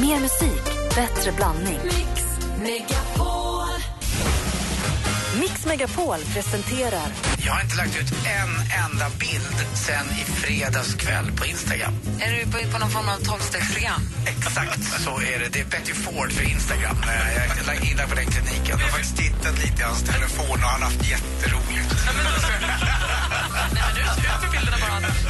Mer 0.00 0.20
musik, 0.20 0.64
bättre 0.94 1.32
blandning. 1.32 1.78
Mix 1.84 2.22
Megapol. 2.62 3.68
Mix 5.40 5.66
Megapol 5.66 6.18
presenterar 6.34 7.06
Jag 7.46 7.52
har 7.52 7.60
inte 7.62 7.76
lagt 7.76 7.96
ut 8.00 8.12
en 8.12 8.50
enda 8.84 9.06
bild 9.18 9.66
sen 9.74 10.06
i 10.20 10.24
fredags 10.24 10.94
kväll 10.94 11.32
på 11.36 11.46
Instagram. 11.46 11.92
Är 12.20 12.32
du 12.32 12.44
på, 12.52 12.72
på 12.72 12.78
någon 12.78 12.90
form 12.90 13.08
av 13.08 13.16
tolvstegsprogram? 13.16 14.00
Exakt 14.26 15.02
så 15.04 15.10
är 15.20 15.38
det. 15.38 15.48
Det 15.52 15.60
är 15.60 15.64
Betty 15.64 15.94
Ford 15.94 16.32
för 16.32 16.44
Instagram. 16.44 16.96
Eh, 17.02 17.34
Jag 17.36 17.58
är 17.58 17.64
lagt 17.66 17.84
in 17.84 17.96
där 17.96 18.06
på 18.06 18.14
den 18.14 18.26
kliniken. 18.26 18.64
Jag 18.68 18.78
har 18.78 18.88
faktiskt 18.88 19.16
tittat 19.16 19.58
lite 19.58 19.80
i 19.82 19.84
hans 19.84 20.02
telefon 20.02 20.50
och 20.50 20.58
han 20.58 20.82
har 20.82 20.90
haft 20.90 21.08
jätteroligt. 21.10 21.94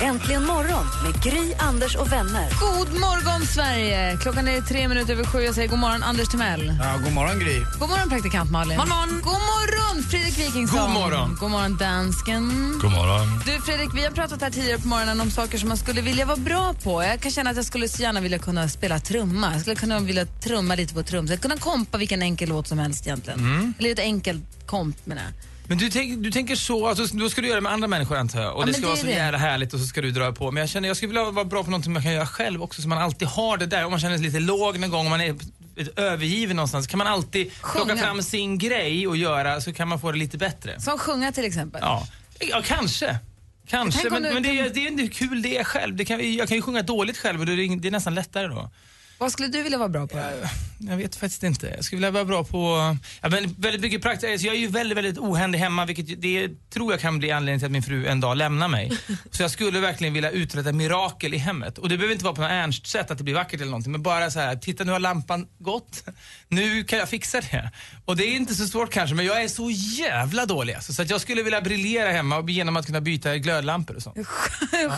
Äntligen 0.03 0.45
morgon 0.47 0.87
med 1.05 1.23
Gry, 1.23 1.55
Anders 1.59 1.97
och 1.97 2.13
vänner. 2.13 2.49
God 2.61 3.01
morgon, 3.01 3.47
Sverige! 3.47 4.19
Klockan 4.23 4.49
är 4.49 4.61
tre 4.61 4.89
minuter 4.89 5.13
över 5.13 5.25
sju. 5.25 5.41
Jag 5.41 5.55
säger 5.55 5.69
god 5.69 5.79
morgon, 5.79 6.03
Anders 6.03 6.29
Timell. 6.29 6.77
Ja, 6.81 6.99
god 7.05 7.13
morgon 7.13 7.39
Gry. 7.39 7.59
God 7.79 7.89
morgon, 7.89 8.09
praktikant 8.09 8.51
Malin. 8.51 8.79
God 8.79 8.89
morgon, 8.89 9.21
god 9.23 9.33
morgon 9.33 10.03
Fredrik 10.11 10.39
Wikingsson. 10.39 10.81
God 10.81 10.91
morgon. 10.91 11.37
God 11.41 11.51
morgon, 11.51 11.77
dansken. 11.77 12.73
God 12.83 12.93
morgon. 12.93 13.27
Du, 13.47 13.61
Fredrik, 13.61 13.91
vi 13.95 14.05
har 14.05 14.11
pratat 14.11 14.43
här 14.43 14.51
tidigare 14.51 14.79
på 14.79 14.89
morgonen 14.89 15.21
om 15.21 15.31
saker 15.31 15.59
som 15.59 15.69
man 15.69 15.79
skulle 15.79 16.01
vilja 16.01 16.27
vara 16.27 16.37
bra 16.37 16.75
på. 16.83 17.03
Jag 17.03 17.21
kan 17.21 17.31
känna 17.31 17.51
att 17.51 17.57
jag 17.57 17.65
skulle 17.65 17.89
så 17.89 18.03
gärna 18.03 18.21
vilja 18.21 18.39
kunna 18.39 18.69
spela 18.69 19.01
trumma. 19.01 19.53
Jag 19.53 19.61
skulle 19.61 19.77
kunna 19.77 20.01
vilja 20.01 20.27
trumma 20.27 20.75
lite 20.75 20.95
på 20.95 21.03
trumset. 21.03 21.41
Kunna 21.41 21.57
kompa 21.57 21.99
vilken 21.99 22.23
enkel 22.23 22.49
låt 22.49 22.67
som 22.67 22.79
helst 22.79 23.07
egentligen. 23.07 23.39
Mm. 23.39 23.75
Eller 23.79 23.91
ett 23.91 23.99
enkelt 23.99 24.67
komp 24.67 25.07
menar 25.07 25.23
jag. 25.23 25.33
Men 25.69 25.79
du, 25.79 25.91
tänk, 25.91 26.23
du 26.23 26.31
tänker 26.31 26.57
så, 26.57 26.87
alltså, 26.87 27.17
då 27.17 27.31
ska 27.31 27.41
du 27.41 27.47
göra 27.49 27.57
det 27.57 27.63
med 27.63 27.73
andra 27.73 27.89
människor 27.89 28.17
antar 28.17 28.43
jag. 28.43 28.57
Och 28.57 28.63
Ja, 28.63 28.67
det 28.67 28.75
ska 28.75 28.87
vara 28.87 28.97
så 28.97 29.07
det. 29.07 29.13
jävla 29.13 29.39
härligt 29.39 29.75
och 29.75 29.81
så 29.81 29.87
ska 29.87 30.01
du 30.01 30.11
dra 30.11 30.33
på. 30.33 30.51
Men 30.51 30.61
jag 30.61 30.69
känner 30.71 30.89
jag 30.89 30.97
skulle 30.97 31.09
vilja 31.09 31.31
vara 31.31 31.45
bra 31.45 31.65
på 31.65 31.71
någonting 31.71 31.93
man 31.93 32.03
kan 32.03 32.13
göra 32.13 32.27
själv 32.27 32.63
också 32.63 32.83
så 32.83 32.89
man 32.89 32.99
alltid 32.99 33.29
har 33.29 33.57
det 33.57 33.67
där. 33.67 33.85
Om 33.85 33.91
man 33.91 34.01
känner 34.01 34.17
sig 34.17 34.27
lite 34.27 34.41
låg 34.41 34.79
någon 34.79 34.91
gång, 34.91 35.07
om 35.07 35.11
man 35.11 35.21
är 35.21 35.37
övergiven 35.97 36.57
någonstans, 36.57 36.87
kan 36.87 36.99
man 36.99 37.07
alltid 37.07 37.53
Sjunga. 37.61 37.85
plocka 37.85 38.03
fram 38.03 38.23
sin 38.23 38.59
grej 38.59 39.09
och 39.09 39.17
göra 39.17 39.61
så 39.61 39.73
kan 39.73 39.89
man 39.89 40.01
få 40.01 40.13
det 40.13 40.19
lite 40.19 40.39
bättre. 40.39 40.81
Som 40.81 40.99
sjunga 40.99 41.33
till 41.33 41.45
exempel. 41.45 41.81
Ja, 41.85 42.07
ja 42.41 42.63
kanske. 42.65 43.19
Kanske, 43.69 44.11
men, 44.11 44.23
du 44.23 44.35
men 44.35 44.43
det, 44.43 44.59
är, 44.61 44.71
det 44.71 44.81
är 44.81 44.89
inte 44.89 45.03
hur 45.03 45.11
kul 45.11 45.43
det 45.43 45.57
är 45.59 45.65
själv. 45.65 45.97
Det 45.97 46.05
kan, 46.05 46.35
jag 46.35 46.49
kan 46.49 46.57
ju 46.57 46.63
sjunga 46.63 46.83
dåligt 46.83 47.19
själv 47.19 47.41
och 47.41 47.47
det 47.47 47.53
är, 47.53 47.77
det 47.81 47.89
är 47.89 47.93
nästan 47.93 48.15
lättare 48.15 48.47
då. 48.47 48.71
Vad 49.19 49.33
skulle 49.33 49.49
du 49.49 49.63
vilja 49.63 49.79
vara 49.79 49.89
bra 49.89 50.07
på? 50.07 50.19
Jag 50.79 50.97
vet 50.97 51.17
faktiskt 51.17 51.43
inte. 51.43 51.67
Jag 51.67 51.85
skulle 51.85 51.97
vilja 51.97 52.11
vara 52.11 52.25
bra 52.25 52.45
på... 52.45 52.97
Ja, 53.21 53.29
men 53.29 53.55
väldigt 53.59 53.81
mycket 53.81 54.03
praktiskt. 54.03 54.45
Jag 54.45 54.55
är 54.55 54.59
ju 54.59 54.67
väldigt, 54.67 54.99
väldigt 54.99 55.19
ohändig 55.19 55.59
hemma 55.59 55.85
vilket 55.85 56.23
det 56.23 56.71
tror 56.71 56.93
jag 56.93 57.01
kan 57.01 57.19
bli 57.19 57.31
anledningen 57.31 57.61
till 57.61 57.67
att 57.67 57.73
min 57.73 57.83
fru 57.83 58.07
en 58.07 58.21
dag 58.21 58.37
lämnar 58.37 58.69
mig. 58.69 58.93
Så 59.31 59.43
jag 59.43 59.51
skulle 59.51 59.81
verkligen 59.81 60.15
vilja 60.15 60.31
uträtta 60.31 60.73
mirakel 60.73 61.35
i 61.35 61.37
hemmet. 61.37 61.79
Och 61.79 61.89
det 61.89 61.97
behöver 61.97 62.13
inte 62.13 62.25
vara 62.25 62.35
på 62.35 62.41
något 62.41 62.51
ernst 62.51 62.87
sätt 62.87 63.11
att 63.11 63.19
det 63.19 63.25
blir 63.25 63.35
vackert 63.35 63.61
eller 63.61 63.71
någonting. 63.71 63.93
Men 63.93 64.03
bara 64.03 64.31
så 64.31 64.41
här, 64.41 64.57
titta 64.57 64.85
nu 64.85 64.93
har 64.93 64.99
lampan 64.99 65.47
gått. 65.59 66.05
Nu 66.49 66.85
kan 66.85 66.99
jag 66.99 67.09
fixa 67.09 67.41
det. 67.41 67.71
Och 68.05 68.17
det 68.17 68.25
är 68.25 68.37
inte 68.37 68.55
så 68.55 68.67
svårt 68.67 68.91
kanske 68.93 69.17
men 69.17 69.27
jag 69.27 69.43
är 69.43 69.49
så 69.49 69.71
jävla 69.71 70.47
dålig 70.47 70.75
alltså. 70.75 70.93
Så 70.93 71.03
att 71.03 71.11
jag 71.11 71.21
skulle 71.21 71.43
vilja 71.43 71.61
briljera 71.61 72.11
hemma 72.11 72.37
och 72.37 72.51
genom 72.51 72.77
att 72.77 72.87
kunna 72.87 73.01
byta 73.01 73.37
glödlampor 73.37 73.97
och 73.97 74.03
sånt. 74.03 74.17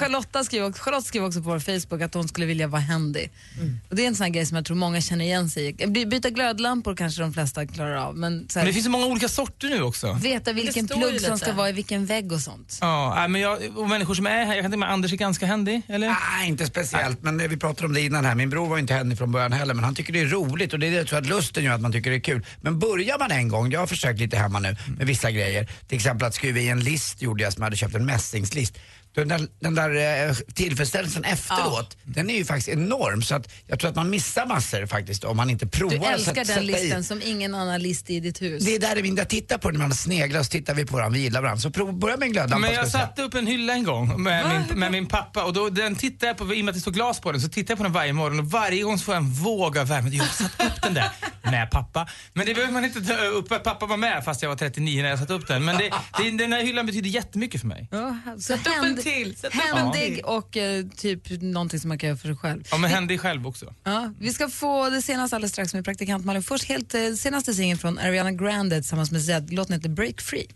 Charlotta 0.00 0.44
skriver, 0.44 0.68
också, 0.68 0.82
Charlotte 0.82 1.06
skriver 1.06 1.26
också 1.26 1.42
på 1.42 1.48
vår 1.48 1.58
Facebook 1.58 2.02
att 2.02 2.14
hon 2.14 2.28
skulle 2.28 2.46
vilja 2.46 2.66
vara 2.66 2.82
händig. 2.82 3.30
Mm. 3.58 3.80
Och 3.88 3.96
det 3.96 4.09
en 4.10 4.16
sån 4.16 4.24
här 4.24 4.30
grej 4.30 4.46
som 4.46 4.56
jag 4.56 4.64
tror 4.66 4.76
många 4.76 5.00
känner 5.00 5.24
igen 5.24 5.50
sig 5.50 5.66
i. 5.82 5.86
By- 5.86 6.06
Byta 6.06 6.30
glödlampor 6.30 6.96
kanske 6.96 7.20
de 7.22 7.32
flesta 7.32 7.66
klarar 7.66 7.96
av, 7.96 8.16
men, 8.16 8.48
så 8.48 8.58
här, 8.58 8.64
Men 8.64 8.66
det 8.66 8.72
finns 8.72 8.84
så 8.84 8.90
många 8.90 9.06
olika 9.06 9.28
sorter 9.28 9.68
nu 9.68 9.82
också. 9.82 10.12
veta 10.22 10.52
vilken 10.52 10.88
plugg 10.88 11.20
som 11.20 11.38
ska 11.38 11.52
vara 11.52 11.68
i 11.68 11.72
vilken 11.72 12.06
vägg 12.06 12.32
och 12.32 12.40
sånt. 12.40 12.78
Ja, 12.80 13.14
nej, 13.16 13.28
men 13.28 13.40
jag, 13.40 13.58
och 13.78 13.88
människor 13.88 14.14
som 14.14 14.26
är 14.26 14.30
här, 14.44 14.54
jag 14.54 14.64
kan 14.64 14.70
tänka 14.70 14.76
mig 14.86 14.88
Anders 14.88 15.12
är 15.12 15.16
ganska 15.16 15.46
händig, 15.46 15.82
eller? 15.88 16.06
Nej, 16.38 16.48
inte 16.48 16.66
speciellt. 16.66 17.22
Men 17.22 17.48
vi 17.48 17.56
pratade 17.56 17.86
om 17.86 17.92
det 17.94 18.00
innan 18.00 18.24
här. 18.24 18.34
Min 18.34 18.50
bror 18.50 18.68
var 18.68 18.78
inte 18.78 18.94
händig 18.94 19.18
från 19.18 19.32
början 19.32 19.52
heller, 19.52 19.74
men 19.74 19.84
han 19.84 19.94
tycker 19.94 20.12
det 20.12 20.20
är 20.20 20.26
roligt 20.26 20.72
och 20.72 20.78
det 20.78 20.86
är 20.86 20.90
det 20.90 20.96
jag 20.96 21.06
tror 21.06 21.18
att 21.18 21.26
lusten 21.26 21.64
gör 21.64 21.72
att 21.74 21.80
man 21.80 21.92
tycker 21.92 22.10
det 22.10 22.16
är 22.16 22.20
kul. 22.20 22.46
Men 22.60 22.78
börjar 22.78 23.18
man 23.18 23.30
en 23.30 23.48
gång, 23.48 23.70
jag 23.72 23.80
har 23.80 23.86
försökt 23.86 24.20
lite 24.20 24.36
hemma 24.36 24.58
nu 24.58 24.76
med 24.98 25.06
vissa 25.06 25.30
grejer. 25.30 25.68
Till 25.88 25.96
exempel 25.96 26.28
att 26.28 26.34
skruva 26.34 26.58
i 26.60 26.68
en 26.68 26.80
list 26.80 27.22
gjorde 27.22 27.42
jag 27.42 27.52
som 27.52 27.60
jag 27.62 27.66
hade 27.66 27.76
köpt 27.76 27.94
en 27.94 28.06
mässingslist. 28.06 28.78
Den 29.14 29.28
där, 29.28 29.48
den 29.60 29.74
där 29.74 30.28
eh, 30.28 30.34
tillfredsställelsen 30.54 31.24
efteråt, 31.24 31.96
den 32.04 32.30
är 32.30 32.34
ju 32.34 32.44
faktiskt 32.44 32.68
enorm. 32.68 33.22
Så 33.22 33.34
att 33.34 33.52
jag 33.66 33.78
tror 33.80 33.90
att 33.90 33.96
man 33.96 34.10
missar 34.10 34.46
massor 34.46 34.86
faktiskt 34.86 35.24
om 35.24 35.36
man 35.36 35.50
inte 35.50 35.66
provar. 35.66 35.96
Du 35.96 36.06
att 36.06 36.12
älskar 36.12 36.44
sätta 36.44 36.60
den 36.60 36.70
i. 36.70 36.72
listen 36.72 37.04
som 37.04 37.22
ingen 37.24 37.54
annan 37.54 37.82
list 37.82 38.10
i 38.10 38.20
ditt 38.20 38.42
hus. 38.42 38.64
Det 38.64 38.74
är 38.74 38.78
där 38.78 38.94
det 38.94 39.02
min, 39.02 39.16
jag 39.16 39.28
tittar 39.28 39.58
på 39.58 39.70
den, 39.70 39.80
när 39.80 39.86
man 39.86 39.96
sneglar 39.96 40.42
så 40.42 40.50
tittar 40.50 40.74
vi 40.74 40.86
på 40.86 40.96
varandra, 40.96 41.16
vi 41.16 41.22
gillar 41.22 41.42
varandra. 41.42 41.60
Så 41.60 41.70
prov, 41.70 41.98
börja 41.98 42.16
med 42.16 42.26
en 42.26 42.32
glödlampa 42.32 42.58
Men 42.58 42.74
jag 42.74 42.88
satte 42.88 43.22
upp 43.22 43.34
en 43.34 43.46
hylla 43.46 43.72
en 43.72 43.84
gång 43.84 44.22
med, 44.22 44.66
min, 44.68 44.78
med 44.78 44.92
min 44.92 45.06
pappa 45.06 45.44
och 45.44 45.52
då, 45.52 45.68
den 45.68 45.96
tittade 45.96 46.26
jag 46.26 46.36
på, 46.36 46.54
i 46.54 46.60
och 46.60 46.64
med 46.64 46.72
att 46.72 46.74
det 46.76 46.80
står 46.80 46.92
glas 46.92 47.20
på 47.20 47.32
den, 47.32 47.40
så 47.40 47.48
tittar 47.48 47.72
jag 47.72 47.78
på 47.78 47.84
den 47.84 47.92
varje 47.92 48.12
morgon 48.12 48.38
och 48.38 48.50
varje 48.50 48.82
gång 48.82 48.98
så 48.98 49.04
får 49.04 49.14
jag 49.14 49.22
en 49.22 49.30
våg 49.30 49.78
av 49.78 49.88
värme. 49.88 50.08
Jag 50.10 50.24
har 50.24 50.30
satt 50.30 50.66
upp 50.66 50.82
den 50.82 50.94
där 50.94 51.10
med 51.50 51.70
pappa. 51.70 52.08
Men 52.32 52.46
det 52.46 52.54
behöver 52.54 52.72
man 52.72 52.84
inte 52.84 53.00
ta 53.00 53.16
upp, 53.24 53.52
att 53.52 53.64
pappa 53.64 53.86
var 53.86 53.96
med 53.96 54.24
fast 54.24 54.42
jag 54.42 54.48
var 54.48 54.56
39 54.56 55.02
när 55.02 55.08
jag 55.08 55.18
satte 55.18 55.32
upp 55.32 55.48
den. 55.48 55.64
Men 55.64 55.76
det, 55.76 55.90
det, 56.18 56.30
den 56.30 56.52
här 56.52 56.62
hyllan 56.62 56.86
betyder 56.86 57.10
jättemycket 57.10 57.60
för 57.60 57.68
mig. 57.68 57.88
Ja, 57.90 58.16
så 58.38 58.54
upp 58.54 58.60
en 58.84 58.99
händ- 59.04 59.40
till, 59.40 59.50
Händig 59.52 60.14
till. 60.14 60.24
och 60.24 60.56
eh, 60.56 60.84
typ 60.96 61.42
någonting 61.42 61.80
som 61.80 61.88
man 61.88 61.98
kan 61.98 62.08
göra 62.08 62.18
för 62.18 62.26
sig 62.28 62.36
själv. 62.36 62.62
Ja, 62.70 62.78
men 62.78 62.90
händig 62.90 63.20
själv 63.20 63.46
också. 63.46 63.74
Ja, 63.84 64.12
vi 64.20 64.32
ska 64.32 64.48
få 64.48 64.90
det 64.90 65.02
senaste 65.02 65.36
alldeles 65.36 65.52
strax 65.52 65.74
med 65.74 65.84
praktikant 65.84 66.24
Malin. 66.24 66.42
Först 66.42 66.64
helt 66.64 66.94
eh, 66.94 67.12
senaste 67.16 67.54
singeln 67.54 67.78
från 67.78 67.98
Ariana 67.98 68.32
Grande 68.32 68.76
tillsammans 68.76 69.10
med 69.12 69.22
Zed. 69.24 69.52
Låten 69.52 69.74
heter 69.74 69.88
Break 69.88 70.20
Free. 70.20 70.46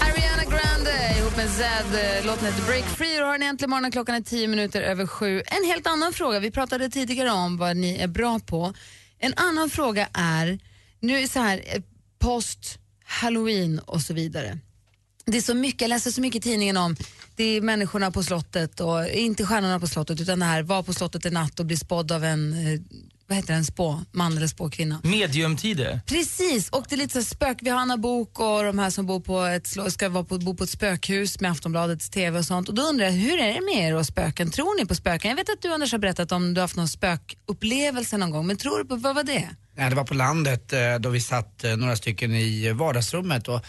Ariana 0.00 0.44
Grande 0.50 1.18
ihop 1.18 1.36
med 1.36 1.48
Zed. 1.50 2.24
Låten 2.26 2.44
heter 2.46 2.62
Break 2.66 2.84
Free 2.84 3.20
och 3.20 3.26
har 3.26 3.34
en 3.34 3.42
äntligen 3.42 3.70
morgon. 3.70 3.90
Klockan 3.90 4.14
är 4.14 4.20
tio 4.20 4.48
minuter 4.48 4.82
över 4.82 5.06
sju. 5.06 5.42
En 5.46 5.64
helt 5.70 5.86
annan 5.86 6.12
fråga. 6.12 6.40
Vi 6.40 6.50
pratade 6.50 6.88
tidigare 6.90 7.30
om 7.30 7.56
vad 7.56 7.76
ni 7.76 7.96
är 7.96 8.08
bra 8.08 8.40
på. 8.46 8.74
En 9.26 9.34
annan 9.36 9.70
fråga 9.70 10.08
är, 10.12 10.58
nu 11.00 11.16
är 11.16 11.20
det 11.20 11.28
så 11.28 11.40
här, 11.40 11.62
eh, 11.66 11.82
post, 12.18 12.78
halloween 13.04 13.78
och 13.78 14.00
så 14.00 14.14
vidare. 14.14 14.58
Det 15.24 15.36
är 15.36 15.42
så 15.42 15.54
mycket, 15.54 15.80
jag 15.80 15.88
läser 15.88 16.10
så 16.10 16.20
mycket 16.20 16.46
i 16.46 16.50
tidningen 16.50 16.76
om 16.76 16.96
det 17.36 17.44
är 17.44 17.60
människorna 17.60 18.10
på 18.10 18.22
slottet 18.22 18.80
och 18.80 19.08
inte 19.08 19.46
stjärnorna 19.46 19.80
på 19.80 19.86
slottet 19.86 20.20
utan 20.20 20.38
det 20.38 20.44
här 20.44 20.62
var 20.62 20.82
på 20.82 20.92
slottet 20.92 21.24
en 21.26 21.32
natt 21.32 21.60
och 21.60 21.66
blir 21.66 21.76
spådd 21.76 22.12
av 22.12 22.24
en, 22.24 22.52
eh, 22.52 22.80
vad 23.28 23.36
heter 23.36 23.52
det, 23.52 23.58
en 23.58 23.64
spå, 23.64 24.02
man 24.12 24.36
eller 24.36 24.46
spåkvinna. 24.46 25.00
Mediumtider. 25.04 26.00
Precis, 26.06 26.68
och 26.68 26.84
det 26.88 26.94
är 26.94 26.96
lite 26.96 27.22
så 27.22 27.34
spök. 27.34 27.58
Vi 27.60 27.70
har 27.70 27.78
Anna 27.78 27.96
Bok 27.96 28.40
och 28.40 28.64
de 28.64 28.78
här 28.78 28.90
som 28.90 29.06
bor 29.06 29.20
på 29.20 29.40
ett, 29.42 29.92
ska 29.92 30.08
vara 30.08 30.24
på, 30.24 30.38
bo 30.38 30.54
på 30.56 30.64
ett 30.64 30.70
spökhus 30.70 31.40
med 31.40 31.50
Aftonbladets 31.50 32.10
TV 32.10 32.38
och 32.38 32.44
sånt. 32.44 32.68
Och 32.68 32.74
då 32.74 32.82
undrar 32.82 33.06
jag, 33.06 33.12
hur 33.12 33.38
är 33.40 33.54
det 33.54 33.60
med 33.60 33.88
er 33.88 33.94
och 33.94 34.06
spöken? 34.06 34.50
Tror 34.50 34.80
ni 34.80 34.86
på 34.86 34.94
spöken? 34.94 35.28
Jag 35.28 35.36
vet 35.36 35.48
att 35.48 35.62
du 35.62 35.72
Anders 35.72 35.92
har 35.92 35.98
berättat 35.98 36.32
om 36.32 36.54
du 36.54 36.60
har 36.60 36.64
haft 36.64 36.76
någon 36.76 36.88
spökupplevelse 36.88 38.16
någon 38.16 38.30
gång, 38.30 38.46
men 38.46 38.56
tror 38.56 38.78
du 38.78 38.84
på, 38.84 38.96
vad 38.96 39.14
var 39.14 39.22
det? 39.22 39.48
Nej, 39.76 39.90
det 39.90 39.96
var 39.96 40.04
på 40.04 40.14
landet 40.14 40.72
eh, 40.72 40.94
då 41.00 41.08
vi 41.08 41.20
satt 41.20 41.64
eh, 41.64 41.76
några 41.76 41.96
stycken 41.96 42.34
i 42.34 42.72
vardagsrummet. 42.72 43.48
Och, 43.48 43.60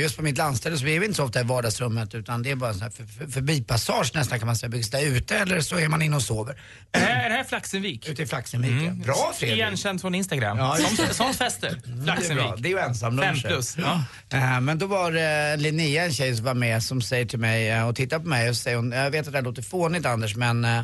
just 0.00 0.16
på 0.16 0.22
mitt 0.22 0.38
landställe 0.38 0.78
så 0.78 0.86
är 0.86 1.00
vi 1.00 1.06
inte 1.06 1.16
så 1.16 1.24
ofta 1.24 1.40
i 1.40 1.44
vardagsrummet 1.44 2.14
utan 2.14 2.42
det 2.42 2.50
är 2.50 2.56
bara 2.56 2.70
en 2.70 2.74
sån 2.74 2.82
här 2.82 2.90
för, 2.90 3.04
för, 3.04 3.26
förbipassage 3.26 4.10
nästan 4.14 4.38
kan 4.38 4.46
man 4.46 4.56
säga. 4.56 4.70
Byggs 4.70 4.90
där 4.90 5.06
ute 5.06 5.36
eller 5.38 5.60
så 5.60 5.78
är 5.78 5.88
man 5.88 6.02
inne 6.02 6.16
och 6.16 6.22
sover. 6.22 6.60
Är 6.92 7.00
det 7.00 7.06
här, 7.06 7.24
är 7.24 7.30
det 7.30 7.36
här 7.36 7.44
Flaxenvik? 7.44 8.08
Ute 8.08 8.22
i 8.22 8.26
Flaxenvik. 8.26 8.72
ja. 8.86 8.90
Bra 9.04 9.32
Fredrik! 9.38 9.56
Igenkänt 9.58 10.00
från 10.00 10.14
Instagram. 10.14 10.58
Ja, 10.58 10.76
sånt 11.12 11.36
fester. 11.36 11.80
Det 11.84 12.00
är 12.00 12.04
Flaxenvik. 12.04 12.46
Det 12.58 12.68
är 12.68 12.70
ju 12.70 12.78
ensamluncher. 12.78 13.34
Fem 13.34 13.50
plus. 13.50 13.76
Ja. 13.78 14.02
Eh, 14.32 14.60
Men 14.60 14.78
då 14.78 14.86
var 14.86 15.12
det 15.12 15.56
Linnea, 15.56 16.04
en 16.04 16.12
tjej 16.12 16.36
som 16.36 16.44
var 16.44 16.54
med, 16.54 16.82
som 16.82 17.02
säger 17.02 17.26
till 17.26 17.38
mig 17.38 17.70
eh, 17.70 17.88
och 17.88 17.96
tittar 17.96 18.18
på 18.18 18.28
mig 18.28 18.48
och 18.48 18.56
säger 18.56 18.76
hon, 18.76 18.92
jag 18.92 19.10
vet 19.10 19.26
att 19.26 19.32
det 19.32 19.38
här 19.38 19.44
låter 19.44 19.62
fånigt 19.62 20.06
Anders 20.06 20.36
men 20.36 20.64
eh, 20.64 20.82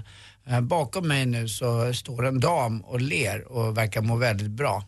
eh, 0.49 0.61
bakom 0.61 1.09
mig 1.09 1.27
nu 1.27 1.49
så 1.49 1.95
står 1.95 2.27
en 2.27 2.41
dam 2.41 2.81
och 2.81 3.01
ler 3.01 3.53
och 3.53 3.77
verkar 3.79 4.01
må 4.01 4.17
väldigt 4.17 4.51
bra. 4.51 4.85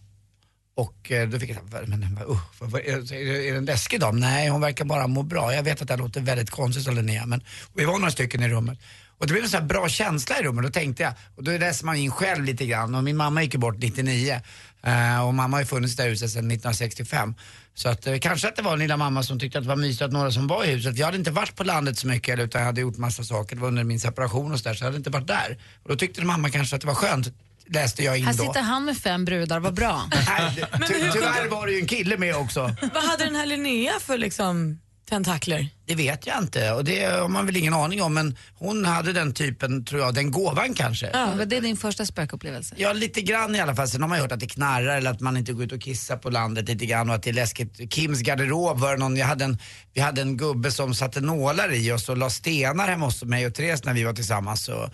Och 0.76 1.12
eh, 1.12 1.28
då 1.28 1.38
fick 1.38 1.50
jag 1.50 1.56
såhär, 1.70 1.86
men 1.86 2.02
uh, 2.02 2.38
vad, 2.58 2.80
är, 2.80 3.12
är 3.12 3.52
det 3.52 3.58
en 3.58 3.64
läskig 3.64 4.00
dam? 4.00 4.20
Nej, 4.20 4.48
hon 4.48 4.60
verkar 4.60 4.84
bara 4.84 5.06
må 5.06 5.22
bra. 5.22 5.54
Jag 5.54 5.62
vet 5.62 5.82
att 5.82 5.88
det 5.88 5.94
här 5.94 5.98
låter 5.98 6.20
väldigt 6.20 6.50
konstigt 6.50 6.84
sa 6.84 6.90
Linnea, 6.90 7.26
men 7.26 7.40
vi 7.74 7.84
var 7.84 7.98
några 7.98 8.10
stycken 8.10 8.42
i 8.42 8.48
rummet. 8.48 8.78
Och 9.18 9.26
det 9.26 9.32
blev 9.32 9.44
en 9.44 9.50
sån 9.50 9.60
här 9.60 9.66
bra 9.66 9.88
känsla 9.88 10.40
i 10.40 10.42
rummet, 10.42 10.64
då 10.64 10.70
tänkte 10.70 11.02
jag, 11.02 11.12
och 11.36 11.44
då 11.44 11.50
läser 11.50 11.86
man 11.86 11.96
in 11.96 12.10
själv 12.10 12.44
lite 12.44 12.66
grann 12.66 12.94
och 12.94 13.04
min 13.04 13.16
mamma 13.16 13.42
gick 13.42 13.54
ju 13.54 13.60
bort 13.60 13.78
99 13.78 14.40
eh, 14.82 15.26
och 15.26 15.34
mamma 15.34 15.56
har 15.56 15.62
ju 15.62 15.66
funnits 15.66 15.94
i 15.94 15.96
det 15.96 16.02
här 16.02 16.10
huset 16.10 16.30
sedan 16.30 16.50
1965. 16.50 17.34
Så 17.74 17.88
att 17.88 18.06
eh, 18.06 18.18
kanske 18.18 18.48
att 18.48 18.56
det 18.56 18.62
var 18.62 18.72
en 18.72 18.78
lilla 18.78 18.96
mamma 18.96 19.22
som 19.22 19.38
tyckte 19.38 19.58
att 19.58 19.64
det 19.64 19.68
var 19.68 19.76
mysigt 19.76 20.02
att 20.02 20.12
några 20.12 20.30
som 20.30 20.46
var 20.46 20.64
i 20.64 20.70
huset. 20.70 20.98
Jag 20.98 21.06
hade 21.06 21.18
inte 21.18 21.30
varit 21.30 21.56
på 21.56 21.64
landet 21.64 21.98
så 21.98 22.06
mycket 22.06 22.38
utan 22.38 22.60
jag 22.60 22.66
hade 22.66 22.80
gjort 22.80 22.96
massa 22.96 23.24
saker, 23.24 23.56
det 23.56 23.62
var 23.62 23.68
under 23.68 23.84
min 23.84 24.00
separation 24.00 24.52
och 24.52 24.58
sådär, 24.58 24.74
så 24.74 24.82
jag 24.82 24.86
hade 24.86 24.98
inte 24.98 25.10
varit 25.10 25.26
där. 25.26 25.58
Och 25.82 25.88
då 25.88 25.96
tyckte 25.96 26.24
mamma 26.24 26.50
kanske 26.50 26.76
att 26.76 26.82
det 26.82 26.86
var 26.86 26.94
skönt, 26.94 27.28
läste 27.70 28.02
jag 28.04 28.18
in 28.18 28.24
Här 28.26 28.32
då. 28.34 28.44
sitter 28.44 28.60
han 28.62 28.84
med 28.84 28.96
fem 28.98 29.24
brudar, 29.24 29.60
vad 29.60 29.74
bra. 29.74 30.02
Nej, 30.28 30.52
det- 30.56 30.86
ty, 30.88 30.94
tyvärr 31.12 31.48
var 31.48 31.66
det 31.66 31.72
ju 31.72 31.80
en 31.80 31.86
kille 31.88 32.16
med 32.18 32.36
också. 32.36 32.74
Vad 32.94 33.04
hade 33.04 33.24
den 33.24 33.34
här 33.36 33.46
Linnea 33.46 33.92
för 34.00 34.18
liksom 34.18 34.80
tentakler? 35.08 35.68
Det 35.86 35.94
vet 35.94 36.26
jag 36.26 36.38
inte 36.38 36.72
och 36.72 36.84
det 36.84 37.04
har 37.04 37.28
man 37.28 37.46
väl 37.46 37.56
ingen 37.56 37.74
aning 37.74 38.02
om 38.02 38.14
men 38.14 38.36
hon 38.54 38.84
hade 38.84 39.12
den 39.12 39.34
typen, 39.34 39.84
tror 39.84 40.00
jag, 40.00 40.14
den 40.14 40.30
gåvan 40.30 40.74
kanske. 40.74 41.10
Ja. 41.12 41.26
Var 41.36 41.44
det 41.44 41.60
din 41.60 41.76
första 41.76 42.06
spökupplevelse? 42.06 42.74
Ja, 42.78 42.92
lite 42.92 43.20
grann 43.22 43.54
i 43.56 43.60
alla 43.60 43.74
fall. 43.74 43.88
Sen 43.88 44.02
har 44.02 44.08
man 44.08 44.18
hört 44.18 44.32
att 44.32 44.40
det 44.40 44.46
knarrar 44.46 44.96
eller 44.96 45.10
att 45.10 45.20
man 45.20 45.36
inte 45.36 45.52
går 45.52 45.64
ut 45.64 45.72
och 45.72 45.80
kissar 45.80 46.16
på 46.16 46.30
landet 46.30 46.68
lite 46.68 46.86
grann 46.86 47.08
och 47.08 47.14
att 47.14 47.22
det 47.22 47.30
är 47.30 47.34
läskigt. 47.34 47.92
Kims 47.94 48.20
garderob 48.20 48.78
var 48.78 48.92
det 48.92 48.98
någon, 48.98 49.16
jag 49.16 49.26
hade 49.26 49.44
en, 49.44 49.58
vi 49.94 50.00
hade 50.00 50.22
en 50.22 50.36
gubbe 50.36 50.70
som 50.70 50.94
satte 50.94 51.20
nålar 51.20 51.72
i 51.72 51.92
oss 51.92 52.08
och 52.08 52.16
la 52.16 52.30
stenar 52.30 52.88
hemma 52.88 53.04
hos 53.06 53.22
mig 53.24 53.46
och 53.46 53.54
Therese 53.54 53.84
när 53.84 53.94
vi 53.94 54.04
var 54.04 54.12
tillsammans. 54.12 54.64
Så, 54.64 54.82
eh, 54.82 54.90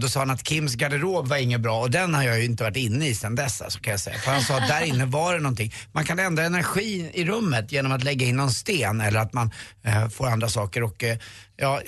då 0.00 0.08
sa 0.08 0.20
han 0.20 0.30
att 0.30 0.48
Kims 0.48 0.74
garderob 0.74 1.28
var 1.28 1.36
inget 1.36 1.60
bra 1.60 1.80
och 1.80 1.90
den 1.90 2.14
har 2.14 2.22
jag 2.22 2.38
ju 2.38 2.44
inte 2.44 2.62
varit 2.62 2.76
inne 2.76 3.08
i 3.08 3.14
sen 3.14 3.34
dess 3.34 3.62
alltså, 3.62 3.78
kan 3.78 3.90
jag 3.90 4.00
säga. 4.00 4.18
För 4.18 4.30
han 4.30 4.42
sa 4.42 4.56
att 4.56 4.68
där 4.68 4.82
inne 4.86 5.06
var 5.06 5.34
det 5.34 5.40
någonting. 5.40 5.72
Man 5.92 6.04
kan 6.04 6.18
ändra 6.18 6.44
energi 6.44 7.10
i 7.14 7.24
rummet 7.24 7.72
genom 7.72 7.92
att 7.92 8.04
lägga 8.04 8.26
in 8.26 8.36
någon 8.36 8.50
sten 8.50 9.00
eller 9.00 9.20
att 9.20 9.32
man 9.32 9.50
eh, 9.82 10.08
får 10.08 10.26
andra 10.26 10.48
saker 10.48 10.82
och 10.82 11.04
eh, 11.04 11.18
ja, 11.56 11.80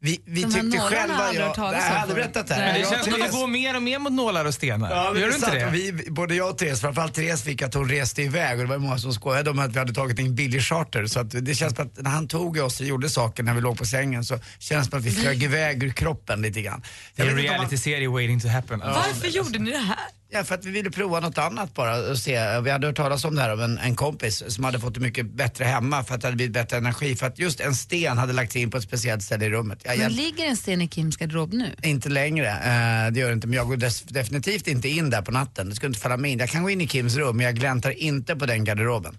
vi, 0.00 0.20
vi 0.24 0.42
De 0.42 0.52
tyckte 0.52 0.78
själva, 0.78 1.32
jag 1.32 1.56
jag, 1.56 1.72
hade 1.72 2.14
berättat 2.14 2.46
det 2.46 2.54
här. 2.54 2.64
Men 2.66 2.74
det 2.74 2.80
Jag 2.80 2.90
känns 2.90 3.04
som 3.04 3.22
att 3.22 3.32
du 3.32 3.38
går 3.38 3.46
mer 3.46 3.76
och 3.76 3.82
mer 3.82 3.98
mot 3.98 4.12
nålar 4.12 4.44
och 4.44 4.54
stenar. 4.54 4.90
Ja, 4.90 5.18
Gör 5.18 5.28
du 5.28 5.34
inte 5.34 5.50
det? 5.50 5.70
Vi, 5.70 6.10
både 6.10 6.34
jag 6.34 6.50
och 6.50 6.58
Therese, 6.58 6.80
framförallt 6.80 7.14
Therese 7.14 7.42
fick 7.42 7.62
att 7.62 7.74
hon 7.74 7.88
reste 7.88 8.22
iväg 8.22 8.58
och 8.58 8.64
det 8.64 8.70
var 8.70 8.78
många 8.78 8.98
som 8.98 9.12
skojade 9.12 9.50
om 9.50 9.58
att 9.58 9.72
vi 9.74 9.78
hade 9.78 9.92
tagit 9.94 10.18
en 10.18 10.34
billig 10.34 10.62
charter. 10.62 11.06
Så 11.06 11.20
att 11.20 11.30
det 11.30 11.54
känns 11.54 11.76
som 11.76 11.86
att 11.86 12.02
när 12.02 12.10
han 12.10 12.28
tog 12.28 12.56
oss 12.58 12.80
och 12.80 12.86
gjorde 12.86 13.08
saker 13.10 13.42
när 13.42 13.54
vi 13.54 13.60
låg 13.60 13.78
på 13.78 13.84
sängen 13.86 14.24
så 14.24 14.38
känns 14.58 14.86
det 14.86 14.90
som 14.90 14.98
att 14.98 15.04
vi 15.04 15.10
flög 15.10 15.42
iväg 15.42 15.82
ur 15.82 15.90
kroppen 15.90 16.42
lite 16.42 16.62
grann. 16.62 16.82
Det 17.14 17.22
är 17.22 17.26
en 17.26 17.30
om 17.32 17.36
man- 17.36 17.44
reality-serie 17.44 18.08
waiting 18.08 18.40
to 18.40 18.48
happen. 18.48 18.78
Varför 18.78 19.28
gjorde 19.28 19.58
ni 19.58 19.70
det 19.70 19.78
här? 19.78 19.96
Ja, 20.30 20.44
för 20.44 20.54
att 20.54 20.64
vi 20.64 20.70
ville 20.70 20.90
prova 20.90 21.20
något 21.20 21.38
annat 21.38 21.74
bara 21.74 22.10
och 22.10 22.18
se. 22.18 22.60
Vi 22.60 22.70
hade 22.70 22.86
hört 22.86 22.96
talas 22.96 23.24
om 23.24 23.34
det 23.34 23.40
här 23.42 23.50
av 23.50 23.62
en, 23.62 23.78
en 23.78 23.96
kompis 23.96 24.42
som 24.48 24.64
hade 24.64 24.80
fått 24.80 24.94
det 24.94 25.00
mycket 25.00 25.26
bättre 25.30 25.64
hemma 25.64 26.04
för 26.04 26.14
att 26.14 26.20
det 26.20 26.26
hade 26.26 26.36
blivit 26.36 26.52
bättre 26.52 26.76
energi. 26.76 27.16
För 27.16 27.26
att 27.26 27.38
just 27.38 27.60
en 27.60 27.74
sten 27.74 28.18
hade 28.18 28.32
lagts 28.32 28.56
in 28.56 28.70
på 28.70 28.76
ett 28.76 28.82
speciellt 28.84 29.22
ställe 29.22 29.44
i 29.46 29.50
rummet. 29.50 29.78
Jag, 29.84 29.98
Men 29.98 30.12
ligger 30.12 30.44
en 30.46 30.56
sten 30.56 30.82
i 30.82 30.88
Kims 30.88 31.16
garderob 31.16 31.52
nu? 31.52 31.74
inte 31.82 32.08
längre, 32.08 32.48
eh, 32.50 33.12
det 33.12 33.20
gör 33.20 33.28
det 33.28 33.32
inte. 33.34 33.46
Men 33.46 33.56
jag 33.56 33.66
går 33.68 33.76
def- 33.76 34.12
definitivt 34.12 34.68
inte 34.68 34.88
in 34.88 35.10
där 35.10 35.22
på 35.22 35.30
natten. 35.32 35.68
Det 35.68 35.74
skulle 35.76 35.88
inte 35.88 36.00
falla 36.00 36.16
mig 36.16 36.30
in. 36.30 36.38
Jag 36.38 36.48
kan 36.48 36.62
gå 36.62 36.70
in 36.70 36.80
i 36.80 36.88
Kims 36.88 37.16
rum 37.16 37.36
men 37.36 37.46
jag 37.46 37.54
gläntar 37.54 37.90
inte 37.90 38.36
på 38.36 38.46
den 38.46 38.64
garderoben. 38.64 39.18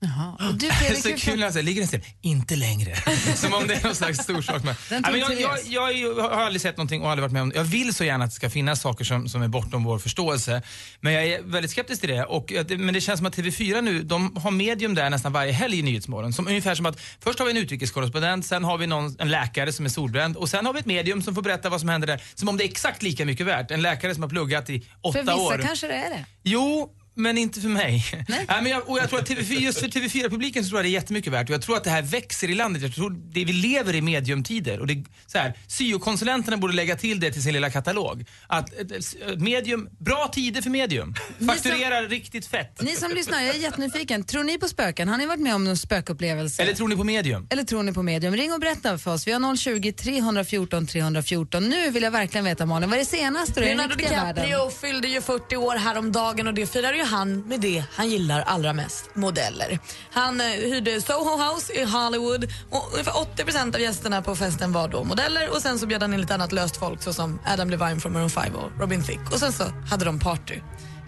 Jaha. 0.00 0.48
Och 0.48 0.54
du 0.54 0.70
Fredrik, 0.70 1.02
så 1.20 1.26
kul 1.26 1.36
när 1.36 1.42
han 1.42 1.52
säger, 1.52 1.64
ligger 1.64 1.82
en 1.82 1.88
sten? 1.88 2.00
Inte 2.20 2.56
längre. 2.56 2.96
Som 3.34 3.54
om 3.54 3.66
det 3.66 3.74
är 3.74 3.84
någon 3.84 3.94
slags 3.94 4.18
stor 4.18 4.42
sak. 4.42 4.62
Men, 4.64 4.74
jag, 4.90 5.18
jag, 5.18 5.28
Therese. 5.28 5.66
jag, 5.66 6.14
har 6.14 6.42
aldrig 6.42 6.60
sett 6.60 6.76
någonting 6.76 7.02
och 7.02 7.10
aldrig 7.10 7.22
varit 7.22 7.32
med 7.32 7.42
om 7.42 7.52
Jag 7.54 7.64
vill 7.64 7.94
så 7.94 8.04
gärna 8.04 8.24
att 8.24 8.30
det 8.30 8.36
ska 8.36 8.50
finnas 8.50 8.80
saker 8.80 9.04
som, 9.04 9.28
som 9.28 9.42
är 9.42 9.48
bortom 9.48 9.84
vår 9.84 9.98
förståelse. 9.98 10.62
Men 11.00 11.12
jag 11.12 11.26
är 11.26 11.42
väldigt 11.42 11.70
skeptisk 11.70 12.00
till 12.00 12.10
det. 12.10 12.24
Och, 12.24 12.52
men 12.68 12.94
det 12.94 13.00
känns 13.00 13.18
som 13.18 13.26
att 13.26 13.36
TV4 13.36 13.80
nu, 13.80 14.02
de 14.02 14.36
har 14.36 14.50
medium 14.50 14.94
där 14.94 15.10
nästan 15.10 15.32
varje 15.32 15.52
helg 15.52 15.78
i 15.78 15.82
Nyhetsmorgon. 15.82 16.32
Som, 16.32 16.48
ungefär 16.48 16.74
som 16.74 16.86
att 16.86 17.00
först 17.20 17.38
har 17.38 17.46
vi 17.46 17.52
en 17.52 17.58
utrikeskorrespondent, 17.58 18.46
sen 18.46 18.64
har 18.64 18.78
vi 18.78 18.86
någon, 18.86 19.16
en 19.18 19.30
läkare 19.30 19.72
som 19.72 19.84
är 19.84 19.90
solbränd 19.90 20.36
och 20.36 20.48
sen 20.48 20.66
har 20.66 20.72
vi 20.72 20.78
ett 20.80 20.86
medium 20.86 21.22
som 21.22 21.34
får 21.34 21.42
berätta 21.42 21.68
vad 21.68 21.80
som 21.80 21.88
händer 21.88 22.06
där. 22.06 22.22
Som 22.34 22.48
om 22.48 22.56
det 22.56 22.64
är 22.64 22.68
exakt 22.68 23.02
lika 23.02 23.24
mycket 23.24 23.46
värt. 23.46 23.70
En 23.70 23.82
läkare 23.82 24.14
som 24.14 24.22
har 24.22 24.30
pluggat 24.30 24.70
i 24.70 24.88
åtta 25.00 25.18
För 25.18 25.22
vissa 25.22 25.36
år. 25.36 25.62
kanske 25.66 25.86
det 25.86 25.94
är 25.94 26.10
det. 26.10 26.24
Jo, 26.42 26.94
men 27.18 27.38
inte 27.38 27.60
för 27.60 27.68
mig. 27.68 28.04
Nej. 28.28 28.44
Nej, 28.48 28.62
men 28.62 28.72
jag, 28.72 28.90
och 28.90 28.98
jag 28.98 29.08
tror 29.08 29.18
att 29.18 29.28
TV4, 29.28 29.58
just 29.58 29.80
för 29.80 29.88
TV4-publiken 29.88 30.62
så 30.62 30.68
tror 30.68 30.78
jag 30.78 30.84
det 30.84 30.88
är 30.88 30.92
jättemycket 30.92 31.32
värt. 31.32 31.48
Och 31.48 31.54
jag 31.54 31.62
tror 31.62 31.76
att 31.76 31.84
det 31.84 31.90
här 31.90 32.02
växer 32.02 32.50
i 32.50 32.54
landet. 32.54 32.82
Jag 32.82 32.94
tror 32.94 33.10
det, 33.10 33.44
vi 33.44 33.52
lever 33.52 33.94
i 33.94 34.00
mediumtider. 34.00 34.80
Och 34.80 34.86
det, 34.86 35.04
så 35.26 35.38
här, 35.38 35.54
syokonsulenterna 35.66 36.56
borde 36.56 36.74
lägga 36.74 36.96
till 36.96 37.20
det 37.20 37.32
till 37.32 37.42
sin 37.42 37.52
lilla 37.52 37.70
katalog. 37.70 38.24
Att 38.46 38.72
ett, 38.72 38.92
ett 38.92 39.40
medium, 39.40 39.88
bra 39.98 40.28
tider 40.32 40.62
för 40.62 40.70
medium. 40.70 41.14
Fakturerar 41.46 42.08
riktigt 42.08 42.46
fett. 42.46 42.82
Ni 42.82 42.96
som 42.96 43.10
lyssnar, 43.10 43.40
jag 43.40 43.56
är 43.56 43.60
jättenyfiken. 43.60 44.24
Tror 44.24 44.44
ni 44.44 44.58
på 44.58 44.68
spöken? 44.68 45.08
Har 45.08 45.18
ni 45.18 45.26
varit 45.26 45.40
med 45.40 45.54
om 45.54 45.64
någon 45.64 45.76
spökupplevelse? 45.76 46.62
Eller 46.62 46.74
tror 46.74 46.88
ni 46.88 46.96
på 46.96 47.04
medium? 47.04 47.46
Eller 47.50 47.64
tror 47.64 47.82
ni 47.82 47.92
på 47.92 48.02
medium? 48.02 48.36
Ring 48.36 48.52
och 48.52 48.60
berätta 48.60 48.98
för 48.98 49.14
oss. 49.14 49.26
Vi 49.26 49.32
har 49.32 49.56
020 49.56 49.92
314 49.92 50.86
314. 50.86 51.68
Nu 51.68 51.90
vill 51.90 52.02
jag 52.02 52.10
verkligen 52.10 52.44
veta 52.44 52.66
Malin, 52.66 52.90
vad 52.90 52.98
är 52.98 53.02
det 53.04 53.10
senaste 53.10 53.60
i 53.60 53.64
den 53.64 53.76
Leonardo 53.76 53.94
riktiga 53.94 54.24
världen? 54.24 54.44
DiCaprio 54.44 54.70
fyllde 54.70 55.08
ju 55.08 55.20
40 55.20 55.56
år 55.56 55.76
häromdagen 55.76 56.46
och 56.46 56.54
det 56.54 56.66
firar 56.66 56.92
ju 56.92 57.04
han 57.08 57.40
med 57.40 57.60
det 57.60 57.84
han 57.92 58.10
gillar 58.10 58.40
allra 58.40 58.72
mest, 58.72 59.10
modeller. 59.14 59.78
Han 60.10 60.40
eh, 60.40 60.46
hyrde 60.46 61.00
Soho 61.00 61.36
House 61.36 61.72
i 61.72 61.84
Hollywood 61.84 62.44
och 62.70 62.88
ungefär 62.92 63.12
80% 63.12 63.74
av 63.74 63.80
gästerna 63.80 64.22
på 64.22 64.36
festen 64.36 64.72
var 64.72 64.88
då 64.88 65.04
modeller 65.04 65.48
och 65.50 65.62
sen 65.62 65.78
så 65.78 65.86
bjöd 65.86 66.02
han 66.02 66.14
in 66.14 66.20
lite 66.20 66.34
annat 66.34 66.52
löst 66.52 66.76
folk 66.76 67.02
såsom 67.02 67.40
Adam 67.46 67.70
Levine 67.70 68.00
från 68.00 68.12
Maroon 68.12 68.30
5 68.30 68.54
och 68.54 68.80
Robin 68.80 69.02
Thicke 69.02 69.32
och 69.32 69.38
sen 69.38 69.52
så 69.52 69.64
hade 69.90 70.04
de 70.04 70.18
party. 70.18 70.54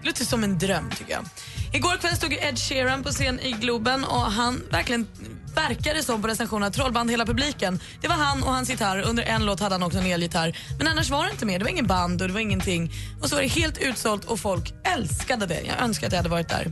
Det 0.01 0.07
låter 0.07 0.25
som 0.25 0.43
en 0.43 0.57
dröm 0.57 0.89
tycker 0.97 1.11
jag. 1.13 1.25
Igår 1.73 1.97
kväll 1.97 2.15
stod 2.15 2.33
Ed 2.33 2.59
Sheeran 2.59 3.03
på 3.03 3.09
scen 3.09 3.39
i 3.39 3.51
Globen 3.51 4.03
och 4.03 4.21
han 4.21 4.63
verkligen 4.71 5.07
verkade 5.55 6.03
som 6.03 6.21
på 6.21 6.27
recensionen 6.27 6.71
trollband 6.71 7.11
hela 7.11 7.25
publiken. 7.25 7.79
Det 8.01 8.07
var 8.07 8.15
han 8.15 8.43
och 8.43 8.51
hans 8.51 8.69
gitarr. 8.69 9.01
Under 9.01 9.23
en 9.23 9.45
låt 9.45 9.59
hade 9.59 9.75
han 9.75 9.83
också 9.83 9.99
en 9.99 10.05
elgitarr. 10.05 10.57
Men 10.77 10.87
annars 10.87 11.09
var 11.09 11.25
det 11.25 11.31
inte 11.31 11.45
mer. 11.45 11.59
Det 11.59 11.65
var 11.65 11.71
ingen 11.71 11.87
band 11.87 12.21
och 12.21 12.27
det 12.27 12.33
var 12.33 12.41
ingenting. 12.41 12.91
Och 13.21 13.29
så 13.29 13.35
var 13.35 13.41
det 13.41 13.47
helt 13.47 13.77
utsålt 13.77 14.25
och 14.25 14.39
folk 14.39 14.73
älskade 14.83 15.45
det. 15.45 15.61
Jag 15.61 15.81
önskar 15.81 16.07
att 16.07 16.13
jag 16.13 16.17
hade 16.17 16.29
varit 16.29 16.49
där. 16.49 16.71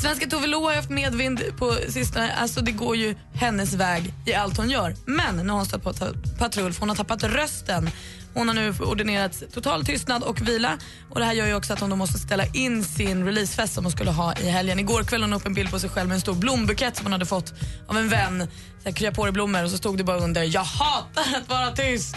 Svenska 0.00 0.26
Tove 0.26 0.46
Lo 0.46 0.64
har 0.64 0.70
ju 0.70 0.76
haft 0.76 0.90
medvind 0.90 1.42
på 1.56 1.76
sistone. 1.88 2.32
Alltså 2.32 2.60
det 2.60 2.72
går 2.72 2.96
ju 2.96 3.14
hennes 3.34 3.74
väg 3.74 4.14
i 4.26 4.34
allt 4.34 4.56
hon 4.56 4.70
gör. 4.70 4.94
Men 5.06 5.36
nu 5.36 5.48
har 5.48 5.56
hon 5.56 5.66
stött 5.66 5.82
på 5.82 5.92
patrull 6.38 6.72
för 6.72 6.80
hon 6.80 6.88
har 6.88 6.96
tappat 6.96 7.22
rösten. 7.24 7.90
Hon 8.34 8.48
har 8.48 8.54
nu 8.54 8.74
ordinerats 8.80 9.44
total 9.52 9.84
tystnad 9.84 10.22
och 10.22 10.48
vila. 10.48 10.78
Och 11.10 11.20
Det 11.20 11.24
här 11.26 11.32
gör 11.32 11.46
ju 11.46 11.54
också 11.54 11.72
att 11.72 11.80
hon 11.80 11.90
då 11.90 11.96
måste 11.96 12.18
ställa 12.18 12.46
in 12.46 12.84
sin 12.84 13.24
releasefest 13.24 13.74
som 13.74 13.84
hon 13.84 13.92
skulle 13.92 14.10
ha 14.10 14.34
i 14.36 14.50
helgen. 14.50 14.78
Igår 14.78 15.02
kväll 15.02 15.22
hon 15.22 15.32
upp 15.32 15.46
en 15.46 15.54
bild 15.54 15.70
på 15.70 15.78
sig 15.78 15.90
själv 15.90 16.08
med 16.08 16.14
en 16.14 16.20
stor 16.20 16.34
blombukett 16.34 16.96
som 16.96 17.06
hon 17.06 17.12
hade 17.12 17.26
fått 17.26 17.54
av 17.88 17.96
en 17.96 18.08
vän. 18.08 18.48
Krya 18.94 19.12
på 19.12 19.24
dig 19.24 19.32
blommor 19.32 19.64
och 19.64 19.70
så 19.70 19.78
stod 19.78 19.98
det 19.98 20.04
bara 20.04 20.18
under 20.18 20.42
“Jag 20.42 20.64
hatar 20.64 21.36
att 21.42 21.48
vara 21.48 21.70
tyst”. 21.70 22.16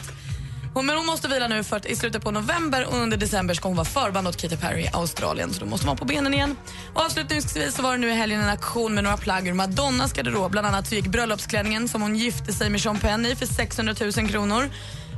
Hon, 0.73 0.85
men 0.85 0.97
hon 0.97 1.05
måste 1.05 1.27
vila 1.27 1.47
nu 1.47 1.63
för 1.63 1.77
att 1.77 1.85
i 1.85 1.95
slutet 1.95 2.23
på 2.23 2.31
november 2.31 2.85
och 2.87 2.97
under 2.97 3.17
december 3.17 3.53
ska 3.53 3.67
hon 3.67 3.77
vara 3.77 3.85
förband 3.85 4.27
åt 4.27 4.37
Katy 4.37 4.57
Perry 4.57 4.81
i 4.81 4.89
Australien. 4.93 5.53
Så 5.53 5.59
då 5.59 5.65
måste 5.65 5.87
hon 5.87 5.95
vara 5.95 5.97
på 5.97 6.05
benen 6.05 6.33
igen. 6.33 6.55
Och 6.93 7.01
avslutningsvis 7.01 7.75
så 7.75 7.81
var 7.81 7.91
det 7.91 7.97
nu 7.97 8.09
i 8.09 8.13
helgen 8.13 8.41
en 8.41 8.49
aktion 8.49 8.93
med 8.93 9.03
några 9.03 9.17
plagg 9.17 9.47
ur 9.47 9.53
Madonnas 9.53 10.13
garderob. 10.13 10.51
Bland 10.51 10.67
annat 10.67 10.87
så 10.87 10.95
gick 10.95 11.07
bröllopsklänningen 11.07 11.87
som 11.87 12.01
hon 12.01 12.15
gifte 12.15 12.53
sig 12.53 12.69
med 12.69 12.81
Sean 12.81 12.99
Penn 12.99 13.25
i 13.25 13.35
för 13.35 13.45
600 13.45 13.95
000 14.17 14.29
kronor. 14.29 14.69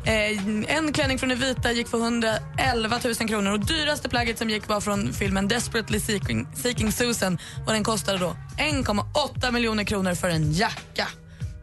Eh, 0.06 0.76
en 0.78 0.94
klänning 0.94 1.20
från 1.20 1.30
det 1.30 1.36
vita 1.36 1.72
gick 1.72 1.88
för 1.88 1.98
111 1.98 3.00
000 3.04 3.16
kronor 3.16 3.52
och 3.52 3.60
dyraste 3.60 4.10
plagget 4.10 4.38
som 4.38 4.50
gick 4.50 4.68
var 4.68 4.82
från 4.82 5.14
filmen 5.14 5.48
Desperately 5.48 6.00
Seeking, 6.00 6.48
Seeking 6.56 6.92
Susan 6.92 7.38
och 7.66 7.74
den 7.74 7.84
kostade 7.84 8.18
då 8.18 8.36
1,8 8.58 9.52
miljoner 9.52 9.84
kronor 9.84 10.16
för 10.16 10.30
en 10.30 10.52
jacka. 10.52 11.08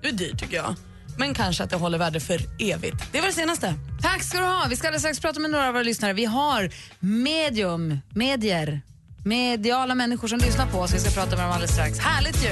Det 0.03 0.09
är 0.09 0.13
dyrt 0.13 0.41
tycker 0.41 0.57
jag. 0.57 0.75
Men 1.21 1.35
kanske 1.35 1.65
att 1.65 1.71
det 1.71 1.77
håller 1.77 1.99
värde 1.99 2.21
för 2.21 2.41
evigt. 2.59 2.97
Det 3.13 3.21
var 3.21 3.27
det 3.27 3.33
senaste. 3.33 3.75
Tack 4.03 4.23
ska 4.23 4.39
du 4.39 4.45
ha. 4.45 4.67
Vi 4.71 4.77
ska 4.77 4.87
alldeles 4.89 5.03
strax 5.03 5.21
prata 5.21 5.41
med 5.41 5.51
några 5.51 5.67
av 5.67 5.73
våra 5.73 5.83
lyssnare. 5.83 6.13
Vi 6.13 6.25
har 6.25 6.71
medium, 7.01 7.99
medier, 8.11 8.81
mediala 9.25 9.95
människor 9.95 10.29
som 10.29 10.39
lyssnar 10.39 10.67
på 10.67 10.79
oss. 10.79 10.95
Vi 10.95 10.99
ska 10.99 11.11
prata 11.11 11.37
med 11.37 11.45
dem 11.45 11.53
alldeles 11.53 11.73
strax. 11.73 11.99
Härligt 11.99 12.45
ju! 12.45 12.51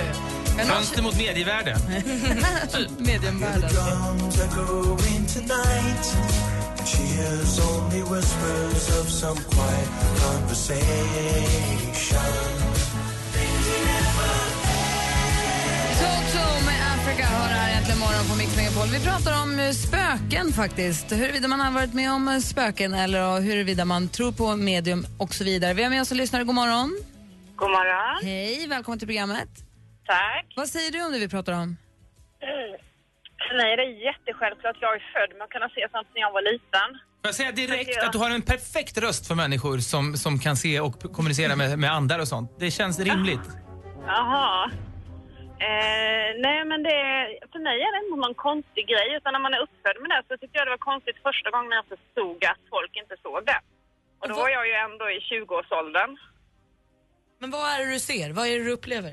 Fönster 0.65 1.03
mot 1.03 1.19
medievärlden. 1.19 1.81
Mediumvärlden. 2.99 3.71
Med 17.31 17.37
Africa 17.37 17.55
hör 17.55 17.55
här 17.55 17.79
äntligen 17.79 17.99
morgon 18.01 18.25
på 18.31 18.37
Mix 18.37 18.57
Megapol. 18.57 18.89
Vi 18.93 19.01
pratar 19.05 19.43
om 19.43 19.59
eh, 19.59 19.71
spöken 19.71 20.53
faktiskt. 20.53 21.13
Huruvida 21.13 21.49
man 21.49 21.61
har 21.61 21.73
varit 21.73 21.95
med 21.95 22.13
om 22.13 22.29
eh, 22.29 22.39
spöken 22.39 22.95
eller 22.95 23.41
huruvida 23.41 23.85
man 23.85 24.09
tror 24.09 24.33
på 24.33 24.57
medium 24.57 25.07
och 25.19 25.35
så 25.35 25.45
vidare. 25.45 25.75
Vi 25.75 25.83
har 25.83 25.91
med 25.91 26.01
oss 26.03 26.11
en 26.13 26.17
lyssnare. 26.19 26.45
God 26.45 26.55
morgon. 26.55 26.97
God 27.57 27.71
morgon. 27.71 28.19
Hej, 28.25 28.67
välkommen 28.69 28.99
till 28.99 29.09
programmet. 29.09 29.49
Tack. 30.07 30.47
Vad 30.57 30.69
säger 30.69 30.91
du 30.93 31.05
om 31.07 31.13
det 31.13 31.19
vi 31.19 31.29
pratar 31.29 31.53
om? 31.53 31.77
Mig 33.57 33.73
är 33.73 33.77
det 33.77 33.91
jättesjälvklart. 34.09 34.77
Jag 34.81 34.95
är 34.95 35.03
född 35.15 35.37
med 35.39 35.45
att 35.45 35.51
kunna 35.51 35.69
se 35.69 35.81
sånt 35.93 36.07
sen 36.13 36.21
jag 36.21 36.33
var 36.33 36.43
liten. 36.53 36.89
Får 37.23 37.29
jag 37.29 37.35
säga 37.35 37.53
direkt 37.53 37.91
Ja. 37.97 38.07
att 38.07 38.13
du 38.13 38.19
har 38.19 38.31
en 38.31 38.43
perfekt 38.43 38.99
röst 38.99 39.27
för 39.27 39.35
människor 39.35 39.79
som, 39.79 40.17
som 40.17 40.39
kan 40.39 40.57
se 40.57 40.81
och 40.81 41.03
kommunicera 41.13 41.57
med, 41.57 41.79
med 41.79 41.93
andar 41.93 42.19
och 42.19 42.29
sånt. 42.29 42.51
Det 42.59 42.71
känns 42.71 42.99
rimligt. 43.01 43.41
Jaha. 44.07 44.71
Eh, 45.61 46.29
nej, 46.47 46.65
men 46.65 46.83
det, 46.83 46.99
för 47.53 47.59
mig 47.59 47.81
är 47.81 47.93
det 47.93 48.05
inte 48.05 48.21
någon 48.21 48.35
konstig 48.35 48.87
grej. 48.93 49.09
Utan 49.17 49.33
när 49.33 49.41
man 49.41 49.55
är 49.55 49.61
uppfödd 49.67 49.99
med 50.01 50.11
det 50.11 50.23
så 50.29 50.37
tyckte 50.39 50.59
jag 50.59 50.67
det 50.67 50.77
var 50.77 50.89
konstigt 50.93 51.17
första 51.23 51.51
gången 51.51 51.73
jag 51.73 51.87
förstod 51.95 52.45
att 52.45 52.63
folk 52.71 52.97
inte 52.97 53.17
såg 53.23 53.47
det. 53.47 53.61
Och 54.21 54.29
då 54.29 54.35
var 54.35 54.49
jag 54.49 54.67
ju 54.69 54.73
ändå 54.73 55.11
i 55.11 55.19
20-årsåldern. 55.19 56.19
Men 57.39 57.51
vad 57.51 57.67
är 57.73 57.79
det 57.79 57.93
du 57.93 57.99
ser? 57.99 58.33
Vad 58.33 58.47
är 58.47 58.59
det 58.59 58.65
du 58.65 58.73
upplever? 58.73 59.11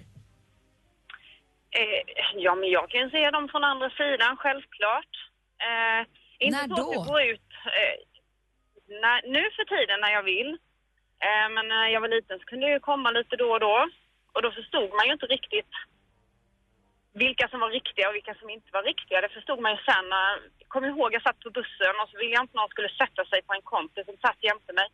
Eh, 1.80 2.02
ja, 2.36 2.56
men 2.56 2.70
jag 2.70 2.90
kan 2.90 3.02
ju 3.02 3.10
se 3.10 3.32
dem 3.32 3.50
från 3.52 3.64
andra 3.64 3.90
sidan, 3.90 4.38
självklart. 4.38 5.14
Eh, 5.68 6.02
inte 6.40 6.58
När 6.58 6.76
så 6.76 6.82
då? 6.82 6.90
att 6.90 6.96
jag 6.96 7.06
går 7.06 7.22
ut 7.22 7.50
eh, 7.80 7.96
när, 9.04 9.18
nu 9.36 9.44
för 9.56 9.66
tiden 9.76 10.02
när 10.02 10.12
jag 10.12 10.24
vill. 10.24 10.52
Eh, 11.26 11.48
men 11.56 11.68
när 11.68 11.88
jag 11.88 12.02
var 12.02 12.08
liten 12.08 12.40
så 12.40 12.46
kunde 12.46 12.66
det 12.68 12.74
ju 12.74 12.80
komma 12.80 13.12
lite 13.12 13.36
då 13.36 13.52
och 13.52 13.60
då. 13.60 13.90
Och 14.34 14.42
då 14.42 14.52
förstod 14.52 14.90
man 14.98 15.06
ju 15.06 15.14
inte 15.14 15.26
riktigt 15.26 15.74
vilka 17.24 17.46
som 17.50 17.60
var 17.60 17.70
riktiga 17.70 18.10
och 18.10 18.16
vilka 18.16 18.36
som 18.36 18.50
inte 18.50 18.70
var 18.78 18.84
riktiga. 18.84 19.22
Det 19.22 19.30
förstod 19.38 19.60
man 19.62 19.72
ju 19.76 19.78
sen. 19.90 20.06
när- 20.10 20.40
Jag 20.62 20.68
kommer 20.68 20.88
ihåg 20.88 21.14
jag 21.14 21.22
satt 21.22 21.40
på 21.40 21.50
bussen 21.50 21.96
och 22.02 22.10
så 22.10 22.18
ville 22.18 22.34
jag 22.36 22.44
inte 22.44 22.58
någon 22.58 22.70
skulle 22.76 22.90
sätta 23.02 23.26
sig 23.26 23.40
på 23.48 23.54
en 23.54 23.62
kompis 23.74 24.06
som 24.06 24.18
satt 24.18 24.44
jämte 24.50 24.74
mig. 24.74 24.88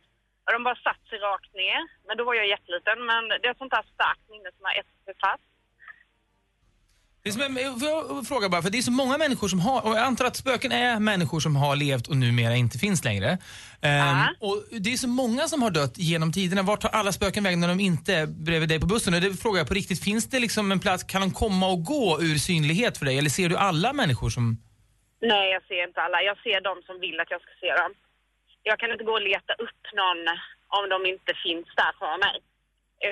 Och 0.44 0.52
de 0.52 0.64
bara 0.64 0.76
satt 0.88 1.02
sig 1.08 1.18
rakt 1.18 1.54
ner. 1.54 1.80
Men 2.06 2.16
då 2.16 2.24
var 2.24 2.34
jag 2.34 2.46
jätteliten. 2.54 2.98
Men 3.10 3.28
det 3.28 3.46
är 3.46 3.50
ett 3.50 3.58
sånt 3.64 3.76
där 3.76 3.86
starkt 3.94 4.24
minne 4.30 4.50
som 4.56 4.64
har 4.64 4.72
etsat 4.80 5.04
sig 5.04 5.14
fast. 5.24 5.51
Det 7.24 7.28
är 7.28 7.32
som, 7.32 7.42
en- 7.42 7.80
får 7.80 7.88
jag 7.88 8.26
fråga 8.26 8.48
bara, 8.48 8.62
för 8.62 8.70
det 8.70 8.78
är 8.78 8.82
så 8.82 8.90
många 9.02 9.18
människor 9.18 9.48
som 9.48 9.60
har, 9.60 9.80
och 9.86 9.90
jag 9.98 9.98
antar 9.98 10.24
att 10.24 10.36
spöken 10.36 10.72
är 10.72 11.00
människor 11.00 11.40
som 11.40 11.56
har 11.56 11.76
levt 11.76 12.06
och 12.08 12.16
numera 12.16 12.54
inte 12.56 12.78
finns 12.78 13.04
längre. 13.04 13.38
Ehm, 13.82 14.18
och 14.40 14.56
det 14.84 14.92
är 14.92 14.96
så 14.96 15.08
många 15.08 15.48
som 15.48 15.62
har 15.62 15.70
dött 15.70 15.94
genom 15.98 16.32
tiderna. 16.32 16.62
Vart 16.62 16.80
tar 16.80 16.88
alla 16.88 17.12
spöken 17.12 17.44
vägen 17.44 17.60
när 17.60 17.68
de 17.68 17.80
inte 17.80 18.14
är 18.14 18.26
bredvid 18.26 18.68
dig 18.68 18.80
på 18.80 18.86
bussen? 18.86 19.14
Och 19.14 19.20
det 19.20 19.34
frågar 19.44 19.58
jag 19.60 19.68
på 19.68 19.74
riktigt, 19.74 20.04
finns 20.04 20.24
det 20.30 20.40
liksom 20.40 20.72
en 20.72 20.80
plats, 20.80 21.04
kan 21.04 21.20
de 21.20 21.30
komma 21.42 21.66
och 21.72 21.84
gå 21.84 22.18
ur 22.26 22.36
synlighet 22.38 22.98
för 22.98 23.04
dig? 23.06 23.18
Eller 23.18 23.30
ser 23.30 23.48
du 23.48 23.56
alla 23.56 23.92
människor 23.92 24.30
som... 24.30 24.44
Nej, 25.32 25.46
jag 25.56 25.62
ser 25.70 25.82
inte 25.88 26.00
alla. 26.06 26.18
Jag 26.30 26.36
ser 26.46 26.58
de 26.70 26.74
som 26.86 26.96
vill 27.04 27.20
att 27.20 27.30
jag 27.34 27.40
ska 27.44 27.50
se 27.60 27.70
dem. 27.82 27.92
Jag 28.62 28.76
kan 28.80 28.90
inte 28.94 29.04
gå 29.04 29.12
och 29.20 29.26
leta 29.32 29.52
upp 29.66 29.82
någon 30.00 30.20
om 30.78 30.84
de 30.94 30.98
inte 31.14 31.32
finns 31.46 31.66
där 31.82 31.92
för 32.00 32.14
mig. 32.26 32.36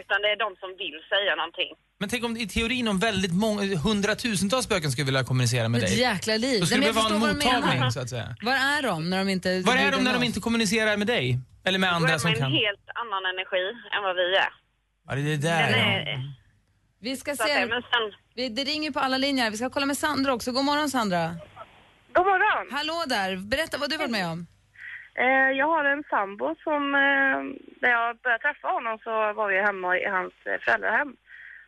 Utan 0.01 0.17
det 0.23 0.29
är 0.35 0.39
de 0.47 0.51
som 0.63 0.71
vill 0.83 0.99
säga 1.13 1.33
någonting. 1.41 1.73
Men 2.01 2.09
tänk 2.09 2.25
om 2.25 2.37
i 2.37 2.47
teorin 2.49 2.89
om 2.89 2.99
väldigt 2.99 3.35
många, 3.35 3.63
hundratusentals 3.77 4.65
spöken 4.65 4.91
skulle 4.91 5.05
vilja 5.05 5.25
kommunicera 5.25 5.69
med 5.69 5.83
Ett 5.83 5.89
dig. 5.89 5.99
jäkla 6.01 6.37
liv. 6.37 6.61
Då 6.61 6.67
skulle 6.67 6.81
Nej, 6.81 6.93
det 6.93 7.01
vara 7.01 7.15
en 7.15 7.21
mottagning 7.21 7.91
så 7.91 8.01
att 8.01 8.09
säga. 8.09 8.29
Var 8.43 8.53
är 8.53 8.83
de 8.83 9.11
när 9.11 9.19
de 9.19 9.29
inte... 9.29 9.61
Var 9.67 9.77
är 9.77 9.91
de 9.93 10.05
när 10.05 10.13
de 10.13 10.23
inte 10.23 10.41
kommunicerar 10.41 10.97
med 10.97 11.07
dig? 11.07 11.39
Eller 11.65 11.79
med 11.79 11.89
Då 11.89 11.93
är 11.93 11.97
andra 11.97 12.13
de 12.13 12.19
som 12.19 12.31
en 12.31 12.37
kan? 12.37 12.53
helt 12.53 12.87
annan 13.03 13.23
energi 13.35 13.65
än 13.97 14.03
vad 14.03 14.17
vi 14.17 14.37
är. 14.37 14.53
Ja, 15.09 15.15
det 15.15 15.21
är 15.21 15.25
det 15.25 15.37
där 15.37 15.71
ja. 15.71 15.77
är, 15.77 16.35
Vi 17.01 17.17
ska 17.17 17.37
se. 17.37 17.69
Vi, 18.35 18.49
det 18.49 18.65
ringer 18.65 18.91
på 18.91 19.01
alla 19.01 19.19
linjer. 19.19 19.51
Vi 19.51 19.57
ska 19.57 19.71
kolla 19.71 19.87
med 19.87 19.99
Sandra 19.99 20.33
också. 20.35 20.53
God 20.53 20.65
morgon 20.65 20.91
Sandra. 20.91 21.25
God 22.13 22.27
morgon! 22.27 22.67
Hallå 22.77 23.05
där. 23.07 23.37
Berätta 23.37 23.79
vad 23.79 23.91
du 23.91 23.97
varit 23.97 24.11
med 24.11 24.27
om. 24.27 24.47
Eh, 25.15 25.51
jag 25.61 25.67
har 25.67 25.85
en 25.85 26.05
sambo 26.11 26.55
som, 26.67 26.83
eh, 26.95 27.39
när 27.83 27.91
jag 27.97 28.17
började 28.23 28.43
träffa 28.43 28.69
honom 28.69 28.99
så 29.05 29.11
var 29.39 29.49
vi 29.53 29.57
hemma 29.69 29.99
i 29.99 30.07
hans 30.17 30.33
eh, 30.51 30.59
föräldrahem. 30.65 31.11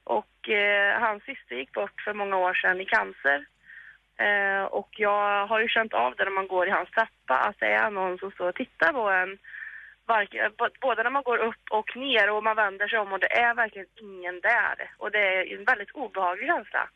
Och 0.04 0.48
eh, 0.48 1.00
hans 1.00 1.22
syster 1.24 1.56
gick 1.56 1.72
bort 1.72 2.00
för 2.04 2.14
många 2.14 2.36
år 2.36 2.54
sedan 2.54 2.80
i 2.80 2.84
cancer. 2.84 3.46
Eh, 4.16 4.64
och 4.64 4.88
jag 4.90 5.46
har 5.46 5.60
ju 5.60 5.68
känt 5.68 5.94
av 5.94 6.14
det 6.16 6.24
när 6.24 6.30
man 6.30 6.48
går 6.48 6.68
i 6.68 6.70
hans 6.70 6.90
trappa 6.90 7.38
att 7.38 7.58
det 7.58 7.66
är 7.66 7.90
någon 7.90 8.18
som 8.18 8.30
står 8.30 8.48
och 8.48 8.54
tittar 8.54 8.92
på 8.92 9.10
en. 9.10 9.38
Varken, 10.06 10.44
eh, 10.44 10.68
både 10.80 11.02
när 11.02 11.10
man 11.10 11.22
går 11.22 11.38
upp 11.38 11.64
och 11.70 11.96
ner 11.96 12.30
och 12.30 12.44
man 12.44 12.56
vänder 12.56 12.88
sig 12.88 12.98
om 12.98 13.12
och 13.12 13.20
det 13.20 13.32
är 13.32 13.54
verkligen 13.54 13.88
ingen 14.00 14.40
där. 14.40 14.90
Och 14.98 15.10
det 15.10 15.18
är 15.18 15.58
en 15.58 15.64
väldigt 15.64 15.90
obehaglig 15.90 16.46
känsla. 16.46 16.88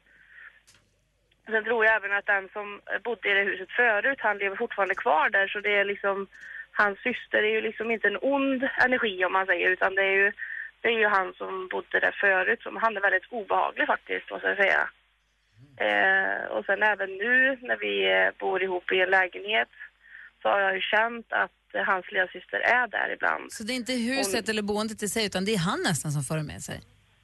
Sen 1.47 1.65
tror 1.65 1.85
jag 1.85 1.95
även 1.95 2.13
att 2.13 2.27
den 2.27 2.49
som 2.53 2.81
bodde 3.05 3.31
i 3.31 3.35
det 3.35 3.51
huset 3.51 3.71
förut, 3.71 4.19
han 4.21 4.39
lever 4.39 4.57
fortfarande 4.57 4.95
kvar 4.95 5.31
där 5.31 5.49
så 5.49 5.61
det 5.61 5.77
är 5.77 5.85
liksom 5.85 6.27
hans 6.73 6.99
syster 6.99 7.39
är 7.39 7.51
ju 7.51 7.61
liksom 7.61 7.91
inte 7.91 8.09
en 8.09 8.19
ond 8.23 8.69
energi 8.85 9.25
om 9.25 9.33
man 9.33 9.47
säger 9.47 9.71
utan 9.71 9.95
det 9.95 10.03
är 10.03 10.17
ju, 10.23 10.33
det 10.81 10.89
är 10.89 10.99
ju 10.99 11.07
han 11.07 11.35
som 11.35 11.69
bodde 11.69 12.01
där 12.01 12.17
förut 12.21 12.63
som 12.63 12.77
han 12.77 12.97
är 12.97 13.01
väldigt 13.01 13.33
obehaglig 13.39 13.87
faktiskt 13.87 14.31
måste 14.31 14.49
jag 14.49 14.57
säga. 14.57 14.89
Eh, 15.87 16.45
och 16.55 16.65
sen 16.65 16.83
även 16.83 17.11
nu 17.11 17.59
när 17.63 17.77
vi 17.77 17.95
eh, 18.13 18.31
bor 18.39 18.63
ihop 18.63 18.93
i 18.93 19.01
en 19.01 19.11
lägenhet 19.11 19.69
så 20.43 20.49
har 20.49 20.61
jag 20.61 20.75
ju 20.75 20.81
känt 20.81 21.33
att 21.33 21.87
hans 21.87 22.13
lilla 22.13 22.27
syster 22.27 22.61
är 22.61 22.87
där 22.89 23.13
ibland. 23.13 23.53
Så 23.53 23.65
det 23.65 23.73
är 23.73 23.75
inte 23.85 23.93
huset 23.93 24.49
eller 24.49 24.63
boendet 24.63 25.03
i 25.03 25.09
sig 25.09 25.27
utan 25.27 25.45
det 25.45 25.55
är 25.55 25.59
han 25.59 25.81
nästan 25.91 26.11
som 26.13 26.23
för 26.23 26.43
med 26.43 26.61
sig. 26.63 26.81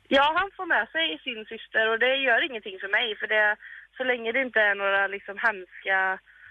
Ja, 0.08 0.26
han 0.40 0.50
får 0.56 0.66
med 0.66 0.86
sig 0.94 1.06
sin 1.26 1.44
syster 1.52 1.84
och 1.90 1.98
det 1.98 2.16
gör 2.16 2.40
ingenting 2.48 2.78
för 2.82 2.88
mig 2.98 3.16
för 3.20 3.26
det, 3.26 3.56
så 3.96 4.04
länge 4.04 4.32
det 4.32 4.42
inte 4.42 4.60
är 4.60 4.74
några 4.74 5.06
liksom 5.06 5.36
hemska, 5.46 5.98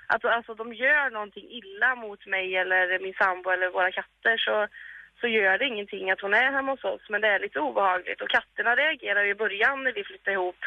alltså, 0.08 0.28
alltså 0.28 0.54
de 0.62 0.74
gör 0.74 1.10
någonting 1.10 1.48
illa 1.60 1.96
mot 1.96 2.22
mig 2.36 2.48
eller 2.62 3.00
min 3.06 3.14
sambo 3.22 3.50
eller 3.50 3.70
våra 3.78 3.92
katter 3.92 4.36
så, 4.46 4.56
så 5.22 5.28
gör 5.28 5.58
det 5.58 5.66
ingenting 5.66 6.12
att 6.12 6.22
hon 6.22 6.34
är 6.34 6.52
hemma 6.52 6.72
hos 6.72 6.84
oss 6.84 7.10
men 7.10 7.22
det 7.22 7.28
är 7.28 7.40
lite 7.40 7.60
obehagligt 7.60 8.22
och 8.22 8.30
katterna 8.30 8.76
reagerade 8.76 9.28
i 9.28 9.36
början 9.36 9.84
när 9.84 9.94
vi 9.94 10.04
flyttade 10.04 10.34
ihop. 10.34 10.62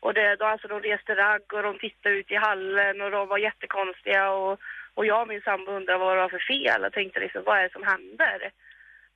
Och 0.00 0.14
det, 0.14 0.36
då, 0.36 0.44
alltså, 0.44 0.68
de 0.68 0.80
reste 0.80 1.14
ragg 1.14 1.52
och 1.52 1.62
de 1.62 1.78
tittade 1.78 2.14
ut 2.14 2.30
i 2.30 2.34
hallen 2.34 3.00
och 3.00 3.10
de 3.10 3.28
var 3.28 3.38
jättekonstiga 3.38 4.30
och, 4.30 4.60
och 4.94 5.06
jag 5.06 5.22
och 5.22 5.28
min 5.28 5.42
sambo 5.42 5.72
undrade 5.72 5.98
vad 5.98 6.16
det 6.16 6.20
var 6.20 6.28
för 6.28 6.46
fel 6.52 6.84
och 6.84 6.92
tänkte 6.92 7.20
liksom 7.20 7.42
vad 7.44 7.58
är 7.58 7.62
det 7.62 7.72
som 7.72 7.86
händer? 7.86 8.50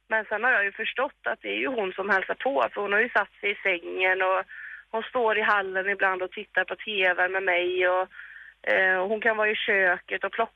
Men 0.08 0.24
sen 0.24 0.44
har 0.44 0.52
jag 0.52 0.64
ju 0.64 0.72
förstått 0.72 1.22
att 1.24 1.42
det 1.42 1.48
är 1.48 1.58
ju 1.58 1.66
hon 1.66 1.92
som 1.92 2.10
hälsar 2.10 2.34
på 2.34 2.68
för 2.74 2.80
hon 2.80 2.92
har 2.92 3.00
ju 3.00 3.08
satt 3.08 3.32
sig 3.40 3.50
i 3.50 3.62
sängen 3.62 4.22
och 4.22 4.42
hon 4.90 5.02
står 5.02 5.38
i 5.38 5.42
hallen 5.42 5.88
ibland 5.88 6.22
och 6.22 6.30
tittar 6.30 6.64
på 6.64 6.76
TV 6.76 7.28
med 7.28 7.42
mig 7.42 7.88
och 7.88 8.08
eh, 8.72 8.96
och 8.96 9.08
hon 9.08 9.20
kan 9.20 9.36
vara 9.36 9.50
i 9.50 9.56
köket 9.56 10.24
och 10.24 10.32
plocka 10.32 10.55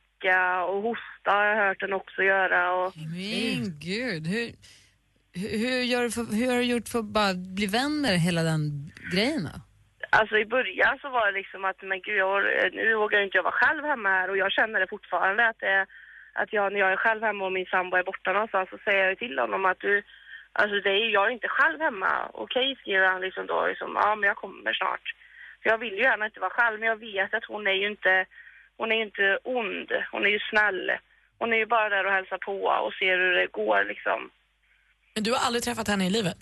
och 0.68 0.82
hosta 0.82 1.30
har 1.30 1.44
jag 1.44 1.56
hört 1.66 1.82
henne 1.82 1.94
också 1.94 2.22
göra 2.22 2.72
och 2.72 2.92
Men 2.96 3.78
gud, 3.80 4.26
hur, 4.26 4.46
hur, 5.34 5.82
gör 5.82 6.02
du 6.02 6.10
för, 6.10 6.36
hur 6.36 6.46
har 6.50 6.58
du 6.58 6.64
gjort 6.64 6.88
för 6.88 6.98
att 6.98 7.04
bara 7.04 7.34
bli 7.34 7.66
vänner 7.66 8.16
hela 8.16 8.42
den 8.42 8.92
grejen 9.12 9.42
då? 9.44 9.60
Alltså 10.10 10.38
i 10.38 10.44
början 10.44 10.98
så 11.02 11.08
var 11.10 11.26
det 11.26 11.38
liksom 11.38 11.64
att 11.64 11.82
men 11.82 12.00
gud, 12.00 12.16
jag, 12.16 12.42
nu 12.72 12.94
vågar 12.94 13.20
inte 13.22 13.36
jag 13.36 13.42
vara 13.42 13.60
själv 13.62 13.84
hemma 13.84 14.08
här 14.08 14.30
och 14.30 14.36
jag 14.36 14.52
känner 14.52 14.80
det 14.80 14.86
fortfarande 14.86 15.48
att 15.48 15.60
det, 15.60 15.86
att 16.32 16.52
jag 16.52 16.72
när 16.72 16.80
jag 16.80 16.92
är 16.92 16.96
själv 17.04 17.22
hemma 17.22 17.46
och 17.46 17.52
min 17.52 17.66
sambo 17.66 17.96
är 17.96 18.02
borta 18.02 18.32
någonstans 18.32 18.70
så 18.70 18.78
säger 18.84 19.08
jag 19.08 19.18
till 19.18 19.38
honom 19.38 19.64
att 19.64 19.80
du, 19.80 20.02
alltså 20.52 20.80
det 20.80 20.90
är, 20.90 21.08
jag 21.08 21.26
är 21.26 21.30
inte 21.30 21.48
själv 21.48 21.80
hemma. 21.80 22.30
Okej 22.32 22.76
skriver 22.76 23.06
han 23.06 23.20
liksom 23.20 23.46
då 23.46 23.66
liksom, 23.66 23.90
ja 23.94 24.14
men 24.14 24.28
jag 24.28 24.36
kommer 24.36 24.72
snart. 24.72 25.06
För 25.62 25.70
jag 25.70 25.78
vill 25.78 25.94
ju 25.94 26.02
gärna 26.02 26.26
inte 26.26 26.40
vara 26.40 26.58
själv 26.58 26.80
men 26.80 26.88
jag 26.88 27.00
vet 27.00 27.34
att 27.34 27.44
hon 27.44 27.66
är 27.66 27.78
ju 27.82 27.86
inte, 27.90 28.26
hon 28.80 28.88
är 28.94 29.00
inte 29.06 29.24
ond, 29.58 29.88
hon 30.12 30.22
är 30.28 30.32
ju 30.36 30.40
snäll. 30.50 30.82
Hon 31.40 31.48
är 31.54 31.56
ju 31.62 31.66
bara 31.76 31.88
där 31.94 32.04
och 32.06 32.12
hälsar 32.18 32.38
på 32.48 32.56
och 32.86 32.92
ser 33.00 33.14
hur 33.22 33.32
det 33.40 33.46
går 33.60 33.80
liksom. 33.92 34.20
Men 35.14 35.22
du 35.24 35.30
har 35.34 35.40
aldrig 35.46 35.62
träffat 35.64 35.88
henne 35.88 36.06
i 36.06 36.10
livet? 36.18 36.40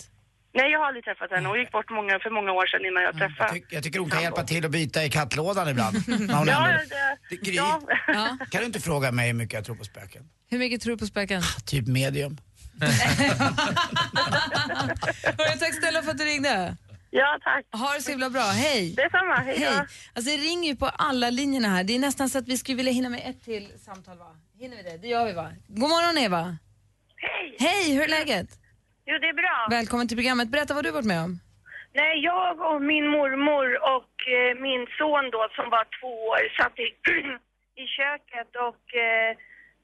Nej 0.54 0.71
jag 0.73 0.78
har 0.78 0.87
aldrig 0.87 1.04
träffat 1.04 1.30
henne, 1.30 1.49
hon 1.49 1.59
gick 1.59 1.73
bort 1.73 1.90
många, 1.90 2.18
för 2.25 2.30
många 2.30 2.52
år 2.52 2.66
sedan 2.66 2.85
innan 2.88 3.02
jag 3.02 3.14
träffade. 3.18 3.49
Jag, 3.49 3.57
tyck- 3.57 3.66
jag 3.76 3.83
tycker 3.85 3.99
hon 3.99 4.11
kan 4.11 4.23
hjälpa 4.23 4.42
till 4.45 4.64
att 4.64 4.71
byta 4.71 5.04
i 5.04 5.11
kattlådan 5.11 5.68
ibland. 5.68 5.97
när 6.09 6.35
hon 6.37 6.47
Ja, 6.49 6.68
ändå- 6.68 6.85
det, 6.88 7.37
Det- 7.37 7.42
Gry, 7.47 7.54
ja. 7.57 7.80
Ja. 8.07 8.38
Kan 8.50 8.61
du 8.61 8.66
inte 8.66 8.80
fråga 8.80 9.12
mig 9.12 9.26
hur 9.26 9.35
mycket 9.35 9.54
jag 9.54 9.64
tror 9.64 9.76
på 9.76 9.85
spöken? 9.85 10.23
Hur 10.50 10.59
mycket 10.59 10.80
tror 10.80 10.92
du 10.92 10.99
på 10.99 11.07
spöken? 11.07 11.42
Typ 11.66 11.87
medium. 11.88 12.37
Hörru, 15.38 15.59
tack 15.59 15.75
snälla 15.75 16.02
för 16.02 16.11
att 16.11 16.18
du 16.18 16.25
ringde. 16.25 16.76
Ja 17.23 17.39
tack. 17.45 17.65
Ha 17.73 17.95
det 17.95 18.01
så 18.03 18.11
himla 18.11 18.31
bra. 18.31 18.47
Hej! 18.65 18.95
Detsamma, 18.97 19.35
hej. 19.35 19.59
Hej! 19.59 19.79
Alltså 20.15 20.31
det 20.31 20.37
ringer 20.49 20.69
ju 20.71 20.77
på 20.77 20.87
alla 20.87 21.31
linjerna 21.31 21.69
här. 21.69 21.85
Det 21.85 21.95
är 21.95 21.99
nästan 21.99 22.29
så 22.29 22.39
att 22.39 22.49
vi 22.49 22.57
skulle 22.57 22.77
vilja 22.77 22.93
hinna 22.93 23.09
med 23.09 23.23
ett 23.31 23.45
till 23.45 23.67
samtal 23.79 24.19
va? 24.19 24.31
Hinner 24.59 24.77
vi 24.77 24.83
det? 24.83 24.97
Det 25.03 25.09
gör 25.09 25.25
vi 25.27 25.33
va? 25.33 25.49
God 25.69 25.91
morgon 25.95 26.19
Eva! 26.19 26.43
Hej! 27.17 27.57
Hej, 27.67 27.95
hur 27.95 28.03
är 28.03 28.09
läget? 28.09 28.49
Jo, 29.07 29.15
det 29.23 29.29
är 29.29 29.39
bra. 29.43 29.57
Välkommen 29.71 30.09
till 30.09 30.17
programmet. 30.17 30.49
Berätta 30.49 30.75
vad 30.75 30.85
du 30.85 30.91
varit 30.91 31.13
med 31.15 31.23
om. 31.25 31.33
Nej, 32.01 32.15
jag 32.31 32.55
och 32.71 32.81
min 32.93 33.07
mormor 33.19 33.69
och 33.97 34.15
eh, 34.37 34.53
min 34.67 34.83
son 34.99 35.25
då 35.37 35.43
som 35.57 35.67
var 35.77 35.85
två 35.99 36.13
år 36.33 36.43
satt 36.59 36.77
i, 36.87 36.89
i 37.83 37.85
köket 37.99 38.51
och 38.69 38.85
eh, 39.07 39.31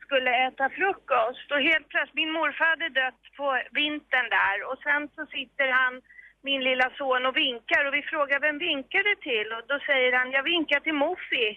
skulle 0.05 0.31
äta 0.47 0.67
frukost 0.79 1.47
och 1.55 1.63
helt 1.71 1.89
plötsligt, 1.93 2.21
min 2.23 2.33
morfar 2.39 2.69
hade 2.75 2.89
dött 3.03 3.23
på 3.39 3.47
vintern 3.81 4.29
där 4.39 4.57
och 4.69 4.79
sen 4.87 5.03
så 5.17 5.23
sitter 5.37 5.69
han, 5.81 5.95
min 6.51 6.63
lilla 6.69 6.89
son 6.99 7.27
och 7.29 7.37
vinkar 7.37 7.83
och 7.87 7.95
vi 7.95 8.03
frågar 8.13 8.39
vem 8.47 8.59
vinkar 8.59 9.03
du 9.09 9.15
till? 9.29 9.49
Och 9.57 9.65
då 9.71 9.77
säger 9.89 10.13
han, 10.19 10.31
jag 10.31 10.45
vinkar 10.53 10.81
till 10.81 10.99
Moffi. 11.05 11.49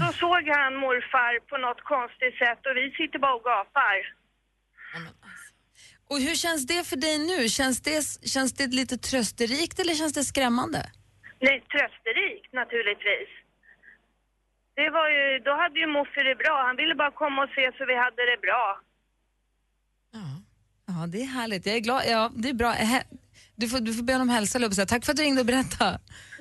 Så 0.00 0.08
såg 0.24 0.42
han 0.58 0.72
morfar 0.84 1.34
på 1.50 1.56
något 1.56 1.82
konstigt 1.94 2.36
sätt 2.42 2.60
och 2.66 2.76
vi 2.76 2.90
sitter 2.98 3.18
bara 3.18 3.34
och 3.34 3.44
gapar. 3.44 3.96
Och 6.10 6.18
hur 6.26 6.34
känns 6.34 6.66
det 6.66 6.86
för 6.90 6.96
dig 6.96 7.16
nu? 7.30 7.48
Känns 7.48 7.78
det, 7.82 8.28
känns 8.34 8.52
det 8.58 8.66
lite 8.80 8.96
trösterikt 9.08 9.76
eller 9.80 9.94
känns 9.94 10.12
det 10.12 10.24
skrämmande? 10.24 10.80
Nej, 11.46 11.56
trösterikt 11.72 12.52
naturligtvis. 12.52 13.30
Det 14.74 14.90
var 14.90 15.08
ju, 15.16 15.38
då 15.38 15.52
hade 15.62 15.78
ju 15.80 15.86
Moffi 15.86 16.22
det 16.22 16.34
bra. 16.34 16.62
Han 16.66 16.76
ville 16.76 16.94
bara 16.94 17.10
komma 17.10 17.42
och 17.44 17.50
se 17.56 17.72
så 17.78 17.84
vi 17.84 17.96
hade 17.96 18.22
det 18.30 18.40
bra. 18.46 18.80
Ja, 21.00 21.06
det 21.06 21.22
är 21.22 21.26
härligt. 21.26 21.66
Jag 21.66 21.74
är 21.76 21.80
glad. 21.80 22.02
Ja, 22.08 22.30
det 22.36 22.48
är 22.48 22.54
bra. 22.54 22.72
Hä- 22.72 23.02
Du 23.56 23.68
får, 23.68 23.80
du 23.80 23.94
får 23.94 24.02
be 24.02 24.12
honom 24.12 24.28
hälsa, 24.28 24.70
säga. 24.72 24.86
Tack 24.86 25.04
för 25.04 25.12
att 25.12 25.16
du 25.16 25.22
ringde 25.22 25.40
och 25.40 25.46
berättade. 25.46 25.98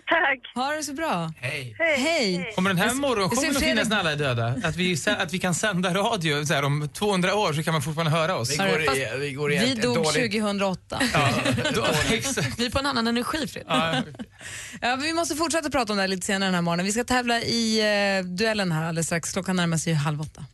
Tack. 0.08 0.40
Ha 0.56 0.72
det 0.72 0.84
så 0.84 0.94
bra. 0.94 1.34
Hej. 1.38 1.76
Hej. 1.80 2.52
Kommer 2.56 2.70
den 2.70 2.78
här 2.80 2.94
morgonshowen 2.94 3.54
ser 3.54 3.58
att 3.60 3.64
finnas 3.64 3.90
när 3.90 4.00
alla 4.00 4.12
är 4.12 4.16
döda? 4.16 4.56
Att 4.64 4.76
vi, 4.76 4.98
att 5.08 5.34
vi 5.34 5.40
kan 5.40 5.56
sända 5.56 5.94
radio 5.94 6.46
så 6.46 6.54
här, 6.54 6.64
om 6.64 6.90
200 6.94 7.36
år 7.36 7.54
så 7.54 7.64
kan 7.64 7.74
man 7.74 7.82
fortfarande 7.82 8.12
höra 8.12 8.36
oss? 8.36 8.52
Vi 8.52 8.58
går 8.58 8.82
i, 8.98 9.08
vi 9.20 9.34
går 9.34 9.54
i 9.54 9.58
Vi 9.58 9.76
dog 9.76 9.96
dåligt... 9.96 10.32
2008. 10.32 11.02
Ja, 11.14 11.30
då. 11.76 11.82
Vi 12.58 12.66
är 12.66 12.70
på 12.70 12.80
en 12.80 12.86
annan 12.86 13.08
energi, 13.08 13.38
Fredrik. 13.48 13.66
Ja, 13.70 13.96
Ja, 14.82 14.96
vi 14.96 15.14
måste 15.14 15.36
fortsätta 15.36 15.70
prata 15.70 15.94
om 15.94 15.98
det 15.98 16.04
här 16.04 16.08
lite 16.08 16.26
senare 16.26 16.48
den 16.48 16.56
här 16.56 16.62
morgonen. 16.62 16.86
Vi 16.86 16.92
ska 16.92 17.04
tävla 17.04 17.40
i 17.42 17.80
eh, 18.20 18.26
duellen 18.26 18.72
här 18.72 18.84
alldeles 18.88 19.06
strax. 19.06 19.32
Klockan 19.34 19.56
närmar 19.56 19.78
sig 19.78 19.94
halv 19.94 20.22
åtta. 20.22 20.46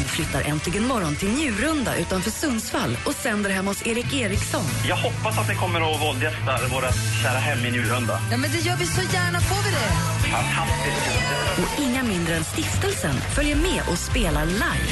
Band 0.00 0.10
flyttar 0.10 0.42
Äntligen 0.42 0.86
morgon 0.86 1.16
till 1.16 1.28
Njurunda 1.28 1.96
utanför 1.96 2.30
Sundsvall 2.30 2.98
och 3.06 3.14
sänder 3.14 3.50
hemma 3.50 3.70
hos 3.70 3.86
Erik 3.86 4.14
Eriksson. 4.14 4.64
Jag 4.88 4.96
hoppas 4.96 5.38
att 5.38 5.48
ni 5.48 5.54
kommer 5.54 5.94
att 5.94 6.00
våldgästa 6.00 6.58
våra 6.72 6.92
kära 7.22 7.38
hem 7.38 7.58
i 7.66 7.70
Njurunda. 7.70 8.20
Ja, 8.30 8.36
men 8.36 8.50
det 8.52 8.58
gör 8.58 8.76
vi 8.76 8.86
så 8.86 9.02
gärna. 9.02 9.40
Får 9.40 9.62
vi 9.64 9.70
det? 9.70 9.92
Fantastiskt. 10.30 11.06
Och 11.58 11.82
inga 11.82 12.02
mindre 12.02 12.36
än 12.36 12.44
Stiftelsen 12.44 13.14
följer 13.34 13.56
med 13.56 13.82
och 13.90 13.98
spelar 13.98 14.46
live. 14.46 14.90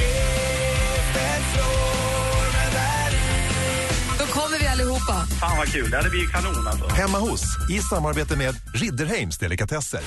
Då 4.18 4.26
kommer 4.26 4.58
vi 4.58 4.66
allihopa. 4.66 5.26
Fan 5.40 5.56
vad 5.58 5.72
kul. 5.72 5.90
Det 5.90 6.10
blivit 6.10 6.32
kanon 6.32 6.68
alltså. 6.68 6.88
Hemma 6.88 7.18
hos 7.18 7.42
i 7.70 7.78
samarbete 7.78 8.36
med 8.36 8.54
Ridderheims 8.74 9.38
Delikatesser. 9.38 10.00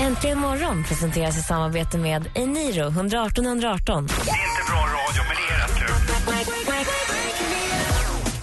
Äntligen 0.00 0.38
morgon 0.38 0.84
presenteras 0.84 1.38
i 1.38 1.42
samarbete 1.42 1.98
med 1.98 2.22
Eniro 2.34 2.86
118 2.88 3.46
118. 3.46 4.06
Det 4.06 4.12
är 4.12 4.46
inte 4.50 4.62
bra 4.70 4.82
radio, 4.98 5.20
men 5.28 5.34
det 5.38 5.44
är 5.54 5.58
rätt 5.62 5.76
kul. 5.80 5.94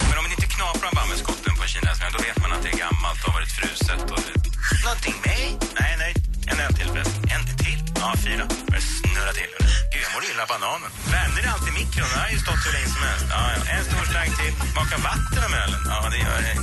Men 0.08 0.16
om 0.18 0.22
man 0.26 0.32
inte 0.36 0.48
knaprar 0.56 0.90
bambuskotten 0.98 1.52
på 1.58 1.64
kinesiska 1.72 2.06
då 2.14 2.18
vet 2.28 2.38
man 2.42 2.50
att 2.54 2.62
det 2.64 2.70
är 2.74 2.78
gammalt 2.84 3.20
och 3.22 3.28
har 3.30 3.34
varit 3.38 3.52
fruset. 3.58 4.00
Och... 4.14 4.22
Någonting 4.86 5.16
med? 5.26 5.46
Nej, 5.80 5.92
nej. 6.02 6.12
En 6.50 6.56
öl 6.64 6.72
till 6.78 6.88
förresten. 6.92 7.20
En 7.34 7.42
till? 7.62 7.80
Ja, 8.02 8.08
fyra. 8.26 8.44
Det 8.72 8.82
snurrar 8.98 9.34
till. 9.40 9.52
Gud, 9.92 10.02
jag 10.06 10.12
mår 10.14 10.22
illa 10.30 10.42
av 10.46 10.50
bananen. 10.54 10.90
Värmde 11.14 11.38
det 11.44 11.50
alltid 11.54 11.72
mikron? 11.80 12.08
Den 12.12 12.20
har 12.24 12.30
ju 12.36 12.40
stått 12.46 12.62
hur 12.66 12.72
länge 12.76 12.90
som 12.96 13.02
helst. 13.10 13.26
Ja, 13.34 13.40
ja. 13.54 13.58
En 13.74 13.82
stor 13.88 14.04
slang 14.10 14.30
till. 14.40 14.52
Smaka 14.72 14.96
vatten 15.08 15.42
om 15.48 15.52
ölen? 15.62 15.80
Ja, 15.92 15.98
det 16.12 16.20
gör 16.26 16.40
det. 16.46 16.56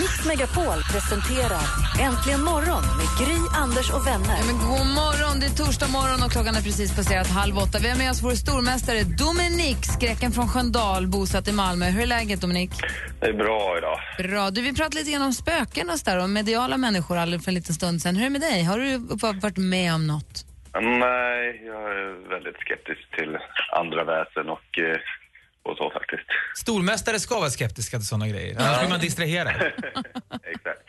Mix 0.00 0.26
Megapol 0.26 0.78
presenterar 0.92 1.64
Äntligen 2.06 2.42
morgon 2.50 2.84
med 2.98 3.08
Gry, 3.20 3.38
Anders 3.62 3.88
och 3.96 4.06
vänner. 4.06 4.36
Ja, 4.40 4.44
men 4.50 4.58
god 4.70 4.86
morgon, 5.02 5.40
det 5.40 5.46
är 5.46 5.56
torsdag 5.62 5.88
morgon 5.98 6.20
och 6.24 6.30
klockan 6.34 6.54
är 6.60 6.64
precis 6.68 6.96
passerat 6.96 7.28
halv 7.40 7.54
åtta. 7.58 7.78
Vi 7.82 7.88
har 7.90 7.98
med 8.02 8.10
oss 8.10 8.22
vår 8.22 8.36
stormästare 8.44 9.00
Dominik, 9.22 9.80
skräcken 9.96 10.30
från 10.32 10.48
Sköndal, 10.48 11.06
bosatt 11.06 11.48
i 11.48 11.52
Malmö. 11.52 11.84
Hur 11.94 12.02
är 12.02 12.06
läget 12.06 12.40
Dominik? 12.40 12.70
Det 13.20 13.26
är 13.26 13.32
bra 13.44 13.78
idag. 13.78 13.98
Bra. 14.30 14.50
Du, 14.50 14.62
vi 14.62 14.72
pratade 14.74 14.96
lite 14.96 15.10
grann 15.12 15.22
om 15.22 15.32
spöken 15.32 15.90
och, 15.90 15.98
så 15.98 16.10
där, 16.10 16.22
och 16.22 16.30
mediala 16.30 16.76
människor 16.76 17.16
alldeles 17.18 17.44
för 17.44 17.50
en 17.50 17.54
liten 17.54 17.74
stund 17.74 18.02
sedan. 18.02 18.16
Hur 18.16 18.22
är 18.26 18.30
det 18.30 18.38
med 18.38 18.40
dig? 18.40 18.62
Har 18.62 18.78
du 18.78 18.90
varit 19.46 19.56
med 19.56 19.94
om 19.94 20.06
något? 20.06 20.34
Nej, 21.06 21.62
jag 21.72 21.82
är 21.98 22.28
väldigt 22.34 22.58
skeptisk 22.64 23.02
till 23.16 23.32
andra 23.80 24.04
väsen 24.04 24.46
och, 24.56 24.68
eh, 24.78 24.98
och 25.64 25.76
så 25.76 25.90
faktiskt. 25.90 26.22
Stormästare 26.56 27.20
ska 27.20 27.40
vara 27.40 27.50
skeptiska 27.50 27.98
till 27.98 28.06
såna 28.06 28.28
grejer. 28.28 28.56
Annars 28.60 28.78
blir 28.80 28.88
man 28.90 29.00
distraherad. 29.00 29.54
Exakt. 30.54 30.80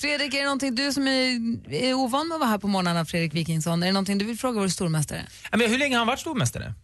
Fredrik, 0.00 0.34
är 0.34 0.38
det 0.38 0.44
någonting 0.44 0.74
du 0.74 0.92
som 0.92 1.08
är, 1.08 1.40
är 1.74 1.94
ovan 1.94 2.28
med 2.28 2.34
att 2.34 2.40
vara 2.40 2.50
här 2.50 2.58
på 2.58 2.68
morgnarna, 2.68 3.04
Fredrik 3.04 3.34
Wikingsson? 3.34 3.82
Är 3.82 3.86
det 3.86 3.92
någonting 3.92 4.18
du 4.18 4.24
vill 4.24 4.38
fråga 4.38 4.60
vår 4.60 4.68
stormästare? 4.68 5.22
Ja, 5.50 5.56
Men 5.56 5.70
hur 5.70 5.78
länge 5.78 5.94
har 5.94 5.98
han 5.98 6.06
varit 6.06 6.20
stormästare? 6.20 6.74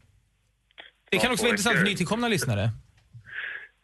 Det 1.11 1.19
kan 1.19 1.33
också 1.33 1.45
vara 1.45 1.51
intressant 1.51 1.77
för 1.77 1.85
nytillkomna 1.85 2.29
lyssnare. 2.29 2.71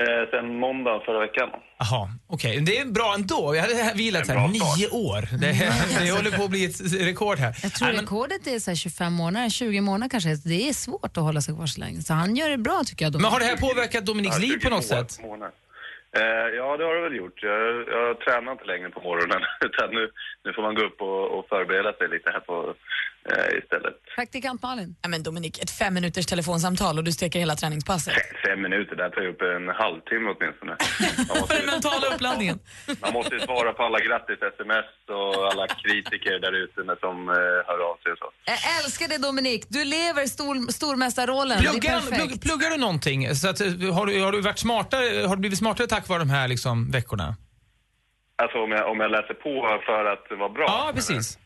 Eh, 0.05 0.31
sen 0.31 0.59
måndagen 0.59 1.01
förra 1.07 1.21
veckan. 1.21 1.49
Jaha, 1.79 2.09
okej. 2.27 2.61
Det 2.61 2.79
är 2.79 2.85
bra 2.87 3.15
ändå. 3.15 3.55
Jag 3.55 3.63
hade 3.63 3.93
vilat 3.95 4.29
här 4.29 4.49
nio 4.49 4.89
år. 4.89 5.21
Det, 5.43 5.53
det 6.05 6.11
håller 6.19 6.37
på 6.39 6.45
att 6.45 6.51
bli 6.51 6.65
ett 6.65 6.81
rekord 7.11 7.39
här. 7.39 7.53
Jag 7.63 7.73
tror 7.75 7.87
Nej, 7.87 7.97
men- 7.97 8.05
rekordet 8.05 8.47
är 8.47 8.59
så 8.59 8.71
här 8.71 8.77
25 8.77 9.13
månader, 9.13 9.49
20 9.49 9.81
månader 9.81 10.11
kanske. 10.11 10.29
Det 10.45 10.69
är 10.69 10.73
svårt 10.73 11.17
att 11.17 11.23
hålla 11.29 11.41
sig 11.41 11.55
kvar 11.55 11.67
så 11.67 11.81
länge. 11.81 12.01
Så 12.01 12.13
han 12.15 12.37
gör 12.37 12.51
det 12.51 12.59
bra 12.59 12.83
tycker 12.87 13.05
jag. 13.05 13.13
Dominik. 13.13 13.25
Men 13.25 13.33
har 13.33 13.41
det 13.41 13.47
här 13.47 13.57
påverkat 13.69 14.07
Dominiks 14.07 14.39
liv 14.41 14.57
på 14.65 14.71
något 14.71 14.85
sätt? 14.85 15.11
Månad. 15.23 15.53
Eh, 16.19 16.49
ja, 16.59 16.67
det 16.77 16.85
har 16.89 16.95
det 16.95 17.03
väl 17.09 17.17
gjort. 17.23 17.39
Jag, 17.43 17.61
jag 17.97 18.21
tränar 18.25 18.53
inte 18.53 18.65
längre 18.73 18.89
på 18.91 19.01
morgonen. 19.09 19.41
Utan 19.69 19.87
nu, 19.99 20.05
nu 20.45 20.53
får 20.55 20.63
man 20.63 20.75
gå 20.75 20.83
upp 20.89 21.01
och, 21.01 21.25
och 21.39 21.45
förbereda 21.49 21.93
sig 21.99 22.09
lite 22.15 22.29
här 22.35 22.41
på, 22.41 22.75
eh, 23.33 23.59
istället. 23.63 23.95
Praktikant 24.17 24.63
Malin. 24.63 24.97
Ja, 25.03 25.09
men 25.09 25.23
Dominik, 25.23 25.63
ett 25.63 25.71
fem 25.71 25.95
minuters 25.95 26.27
telefonsamtal 26.27 26.99
och 26.99 27.05
du 27.05 27.13
steker 27.13 27.39
hela 27.39 27.55
träningspasset. 27.57 28.15
Fem 28.47 28.63
minuter, 28.63 28.97
det 28.97 29.03
här 29.03 29.11
tar 29.11 29.23
ju 29.23 29.29
upp 29.35 29.43
en 29.43 29.69
halvtimme 29.83 30.29
åtminstone. 30.35 30.77
Man 31.29 31.39
måste, 31.41 31.55
För 31.55 31.61
den 31.63 31.71
mentala 31.75 32.07
uppladdningen. 32.15 32.59
man 33.01 33.13
måste 33.13 33.35
ju 33.35 33.41
svara 33.41 33.73
på 33.73 33.83
alla 33.83 33.99
grattis-sms 33.99 34.87
och 35.09 35.53
alla 35.53 35.67
kritiker 35.67 36.39
där 36.45 36.53
ute 36.65 36.81
med 36.89 36.97
som 37.01 37.17
eh, 37.29 37.35
hör 37.69 37.81
av 37.91 37.97
sig 38.03 38.13
och 38.13 38.19
så. 38.19 38.29
Jag 38.45 38.59
älskar 38.85 39.09
det 39.09 39.19
Dominik. 39.19 39.65
Du 39.69 39.85
lever 39.85 40.27
stor, 40.27 40.73
stormästarrollen. 40.73 41.59
Det 41.63 41.67
är 41.67 41.71
Pluggar, 41.71 42.01
perfekt. 42.01 42.17
plugg, 42.17 42.43
pluggar 42.43 42.71
du 42.71 42.77
någonting? 42.77 43.35
Så 43.35 43.49
att, 43.49 43.61
eh, 43.61 43.67
har, 43.97 44.07
du, 44.07 44.21
har 44.23 44.33
du 44.33 44.41
varit 44.41 44.59
smartare, 44.59 45.27
har 45.27 45.37
du 45.37 45.41
blivit 45.41 45.59
smartare 45.59 45.87
tack 45.87 46.09
vare 46.09 46.19
de 46.19 46.31
här 46.31 46.49
liksom, 46.49 46.91
veckorna? 46.91 47.37
Alltså 48.43 48.59
om 48.59 48.71
jag, 48.71 48.91
om 48.91 49.01
jag 49.01 49.11
läser 49.11 49.35
på 49.35 49.81
för 49.87 50.05
att 50.13 50.39
vara 50.39 50.49
bra? 50.49 50.65
Ja, 50.69 50.93
precis. 50.95 51.39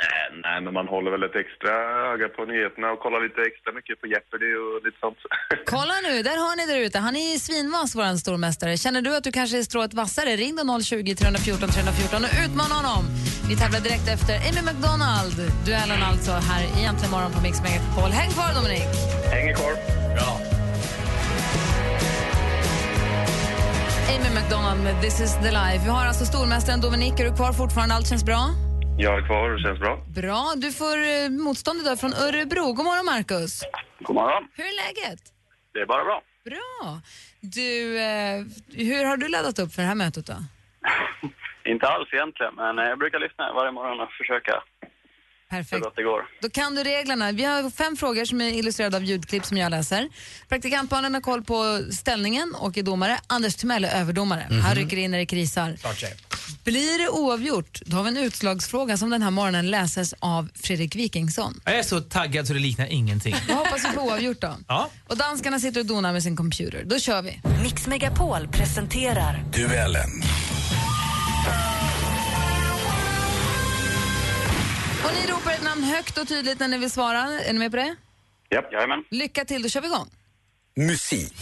Eh, 0.00 0.28
nej, 0.46 0.60
men 0.64 0.72
man 0.74 0.88
håller 0.94 1.10
väl 1.10 1.22
ett 1.22 1.36
extra 1.44 1.72
öga 2.12 2.28
på 2.36 2.44
nyheterna 2.44 2.86
och 2.94 3.00
kollar 3.04 3.20
lite 3.26 3.40
extra 3.50 3.72
mycket 3.78 4.00
på 4.00 4.06
Jeopardy 4.12 4.50
och 4.62 4.74
lite 4.86 4.98
sånt. 5.04 5.18
Kolla 5.74 5.96
nu, 6.08 6.14
där 6.28 6.36
har 6.44 6.54
ni 6.56 6.64
där 6.72 6.80
ute. 6.86 6.98
Han 6.98 7.16
är 7.16 7.38
svinvass, 7.46 7.90
vår 7.98 8.16
stormästare. 8.24 8.76
Känner 8.84 9.02
du 9.02 9.10
att 9.16 9.24
du 9.24 9.32
kanske 9.32 9.58
är 9.58 9.62
strået 9.62 9.94
vassare? 9.94 10.30
Ring 10.36 10.56
då 10.56 10.80
020 10.80 11.14
314 11.14 11.68
314 11.68 12.24
och 12.26 12.34
utmana 12.44 12.74
honom. 12.80 13.02
Vi 13.48 13.54
tävlar 13.56 13.80
direkt 13.88 14.06
efter 14.16 14.34
Amy 14.48 14.62
McDonald. 14.68 15.36
Duellen 15.66 16.02
alltså 16.10 16.32
här 16.50 16.62
i 16.76 16.84
Äntligen 16.88 17.10
morgon 17.16 17.32
på 17.36 17.40
Mix 17.46 17.56
Megapol. 17.66 18.10
Häng 18.20 18.30
kvar 18.36 18.50
Dominik. 18.58 18.92
Hänger 19.34 19.54
kvar. 19.58 19.72
Bra. 20.16 20.30
Amy 24.14 24.30
McDonald 24.36 24.80
med 24.84 24.94
This 25.02 25.20
is 25.20 25.32
the 25.34 25.50
life. 25.60 25.80
Vi 25.84 25.90
har 25.90 26.04
alltså 26.06 26.24
stormästaren 26.24 26.80
Dominik. 26.80 27.20
Är 27.20 27.24
du 27.30 27.36
kvar 27.36 27.52
fortfarande? 27.52 27.94
Allt 27.94 28.08
känns 28.08 28.24
bra? 28.24 28.71
Jag 28.98 29.18
är 29.18 29.26
kvar 29.26 29.50
och 29.50 29.56
det 29.56 29.62
känns 29.62 29.78
bra. 29.80 30.04
Bra. 30.14 30.52
Du 30.56 30.72
får 30.72 30.96
eh, 30.96 31.28
motstånd 31.30 31.80
idag 31.80 32.00
från 32.00 32.12
Örebro. 32.14 32.72
God 32.72 32.84
morgon, 32.84 33.04
Marcus. 33.06 33.62
God 34.00 34.14
morgon. 34.16 34.48
Hur 34.56 34.64
är 34.64 34.76
läget? 34.86 35.20
Det 35.72 35.80
är 35.80 35.86
bara 35.86 36.04
bra. 36.04 36.22
Bra. 36.44 37.00
Du, 37.40 37.98
eh, 38.00 38.38
hur 38.88 39.04
har 39.04 39.16
du 39.16 39.28
laddat 39.28 39.58
upp 39.58 39.72
för 39.72 39.82
det 39.82 39.88
här 39.88 39.94
mötet 39.94 40.26
då? 40.26 40.36
Inte 41.72 41.86
alls 41.88 42.08
egentligen, 42.12 42.54
men 42.54 42.78
eh, 42.78 42.84
jag 42.84 42.98
brukar 42.98 43.18
lyssna 43.18 43.52
varje 43.52 43.72
morgon 43.72 44.00
och 44.00 44.12
försöka 44.20 44.54
så 45.52 45.56
Perfekt. 45.56 45.82
gott 45.84 45.96
det 45.96 46.02
går. 46.02 46.20
Då 46.42 46.50
kan 46.50 46.74
du 46.74 46.84
reglerna. 46.84 47.32
Vi 47.32 47.44
har 47.44 47.70
fem 47.70 47.96
frågor 47.96 48.24
som 48.24 48.40
är 48.40 48.48
illustrerade 48.48 48.96
av 48.96 49.04
ljudklipp 49.04 49.44
som 49.44 49.56
jag 49.56 49.70
läser. 49.70 50.08
Praktikantbarnen 50.48 51.14
har 51.14 51.20
koll 51.20 51.42
på 51.44 51.84
ställningen 51.92 52.54
och 52.58 52.78
är 52.78 52.82
domare. 52.82 53.18
Anders 53.26 53.54
Timell 53.54 53.84
är 53.84 54.00
överdomare. 54.00 54.46
Mhm. 54.50 54.60
Han 54.60 54.74
rycker 54.74 54.96
in 54.96 55.10
när 55.10 55.18
det 55.18 55.26
krisar. 55.26 55.76
Blir 56.64 56.98
det 56.98 57.08
oavgjort, 57.08 57.80
då 57.86 57.96
har 57.96 58.02
vi 58.04 58.08
en 58.10 58.16
utslagsfråga 58.16 58.96
som 58.96 59.10
den 59.10 59.22
här 59.22 59.30
morgonen 59.30 59.70
läses 59.70 60.14
av 60.18 60.48
Fredrik 60.54 60.96
Wikingsson. 60.96 61.60
Jag 61.64 61.78
är 61.78 61.82
så 61.82 62.00
taggad 62.00 62.46
så 62.46 62.52
det 62.52 62.58
liknar 62.58 62.86
ingenting. 62.86 63.34
Då 63.48 63.54
hoppas 63.54 63.84
vi 63.84 63.96
på 63.96 64.00
oavgjort 64.02 64.40
då. 64.40 64.56
Ja. 64.68 64.90
Och 65.08 65.16
danskarna 65.16 65.60
sitter 65.60 65.80
och 65.80 65.86
donar 65.86 66.12
med 66.12 66.22
sin 66.22 66.36
computer. 66.36 66.82
Då 66.84 66.98
kör 66.98 67.22
vi. 67.22 67.40
Mix 67.62 67.86
Megapol 67.86 68.48
presenterar 68.48 69.44
Duellen. 69.52 70.10
Och 75.04 75.10
ni 75.14 75.32
ropar 75.32 75.52
ett 75.52 75.64
namn 75.64 75.82
högt 75.82 76.18
och 76.18 76.28
tydligt 76.28 76.60
när 76.60 76.68
ni 76.68 76.78
vill 76.78 76.90
svara. 76.90 77.20
Är 77.20 77.52
ni 77.52 77.58
med 77.58 77.70
på 77.70 77.76
det? 77.76 77.96
Japp, 78.50 78.72
jajamän. 78.72 79.04
Lycka 79.10 79.44
till, 79.44 79.62
då 79.62 79.68
kör 79.68 79.80
vi 79.80 79.86
igång. 79.86 80.10
Musik. 80.76 81.34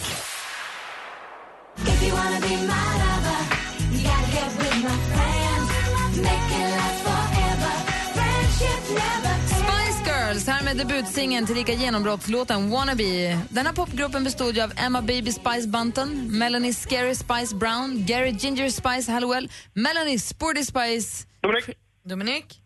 Girls, 10.07 10.47
här 10.47 10.65
med 10.65 10.77
debutsingeln 10.77 11.47
till 11.47 11.57
lika 11.57 11.73
genombrottslåten 11.73 12.71
Wannabe. 12.71 13.39
Den 13.49 13.67
här 13.67 13.73
popgruppen 13.73 14.25
bestod 14.25 14.57
ju 14.57 14.63
av 14.63 14.73
Emma 14.77 15.03
Baby 15.03 15.33
Spice 15.33 15.69
Bunton, 15.69 16.39
Melanie 16.39 16.75
Scary 16.75 17.15
Spice 17.15 17.57
Brown, 17.57 18.07
Gary 18.07 18.31
Ginger 18.31 18.71
Spice 18.71 19.13
Hallowell, 19.13 19.51
Melanie 19.73 20.19
Sporty 20.19 20.65
Spice... 20.65 21.27
Dominik. 21.43 21.77
Dominik? 22.05 22.60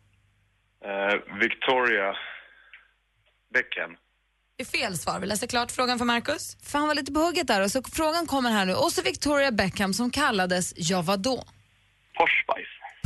Eh, 0.84 1.14
Victoria 1.40 2.14
Beckham. 3.54 3.96
Det 4.56 4.62
är 4.62 4.66
fel 4.66 4.98
svar. 4.98 5.20
Vi 5.20 5.26
läser 5.26 5.46
klart 5.46 5.72
frågan 5.72 5.98
för 5.98 6.04
Marcus. 6.04 6.56
Fan 6.62 6.88
var 6.88 6.94
lite 6.94 7.12
på 7.12 7.20
hugget 7.20 7.46
där. 7.46 7.60
Och 7.60 7.70
så 7.70 7.82
frågan 7.92 8.26
kommer 8.26 8.50
här 8.50 8.66
nu. 8.66 8.74
Och 8.74 8.92
så 8.92 9.02
Victoria 9.02 9.50
Beckham 9.50 9.94
som 9.94 10.10
kallades 10.10 10.72
Ja 10.76 11.02
vadå? 11.02 11.44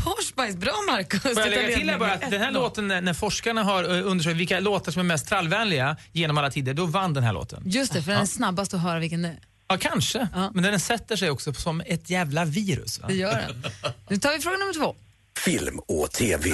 Posh 0.05 0.23
Spice, 0.27 0.59
bra 0.59 0.73
Marcus. 0.91 1.23
Får 1.23 1.39
jag 1.39 1.51
lägga 1.51 1.77
till 1.77 1.91
här 1.91 1.99
bara 1.99 2.13
att 2.13 2.31
den 2.31 2.41
här 2.41 2.51
låten, 2.51 2.89
när 2.89 3.15
forskarna 3.15 3.63
har 3.63 3.85
eh, 3.85 4.07
undersökt 4.07 4.37
vilka 4.37 4.61
låtar 4.61 4.93
som 4.93 5.01
är 5.01 5.05
mest 5.05 5.29
trallvänliga 5.29 5.97
genom 6.13 6.39
alla 6.39 6.51
tider, 6.51 6.75
då 6.75 6.87
vann 6.87 7.15
den 7.15 7.23
här 7.25 7.33
låten. 7.33 7.63
Just 7.67 7.93
det, 7.93 8.03
för 8.03 8.13
den 8.13 8.21
är 8.21 8.27
snabbast 8.27 8.75
att 8.75 8.81
höra 8.81 8.99
vilken 8.99 9.23
det 9.23 9.29
är. 9.29 9.39
Ja, 9.69 9.77
kanske. 9.81 10.29
Men 10.55 10.63
den 10.63 10.81
sätter 10.81 11.17
sig 11.17 11.31
också 11.31 11.55
som 11.55 11.81
ett 11.87 12.11
jävla 12.11 12.45
virus. 12.45 12.99
Va? 12.99 13.09
Det 13.09 13.15
gör 13.15 13.33
den. 13.33 13.63
Nu 14.09 14.17
tar 14.17 14.33
vi 14.33 14.39
fråga 14.39 14.57
nummer 14.57 14.75
två. 14.75 14.97
Film 15.45 15.79
och 15.79 16.11
TV. 16.11 16.51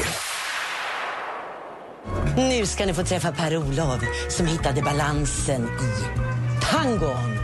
Nu 2.37 2.67
ska 2.67 2.87
ni 2.87 2.95
få 2.95 3.03
träffa 3.03 3.33
Per-Olof 3.33 4.03
som 4.29 4.47
hittade 4.47 4.83
balansen 4.83 5.65
i 5.65 6.15
tangon. 6.71 7.39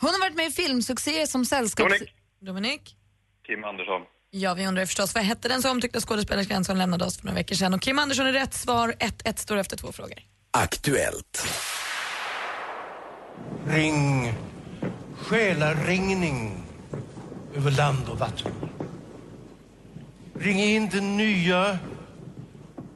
Hon 0.00 0.10
har 0.10 0.20
varit 0.20 0.36
med 0.36 0.46
i 0.46 0.50
filmsuccéer 0.50 1.26
som 1.26 1.44
sällskaps... 1.44 1.88
Dominik. 1.88 2.14
Dominik? 2.40 2.96
Kim 3.46 3.64
Andersson. 3.64 4.02
Ja, 4.30 4.54
vi 4.54 4.66
undrar 4.66 4.86
förstås 4.86 5.14
vad 5.14 5.24
hette 5.24 5.48
den 5.48 5.62
så 5.62 5.70
omtyckta 5.70 6.00
skådespelerskan 6.00 6.64
som 6.64 6.76
lämnade 6.76 7.04
oss 7.04 7.18
för 7.18 7.26
några 7.26 7.34
veckor 7.34 7.54
sedan? 7.54 7.74
Och 7.74 7.80
Kim 7.82 7.98
Andersson 7.98 8.26
är 8.26 8.32
rätt 8.32 8.54
svar. 8.54 8.94
1-1 8.98 9.36
står 9.36 9.56
efter 9.56 9.76
två 9.76 9.92
frågor. 9.92 10.18
Aktuellt. 10.50 11.48
Ring. 13.68 14.34
Själaringning 15.18 16.64
över 17.56 17.70
land 17.70 18.08
och 18.08 18.18
vatten. 18.18 18.52
Ring 20.40 20.60
in 20.60 20.88
det 20.88 21.00
nya 21.00 21.78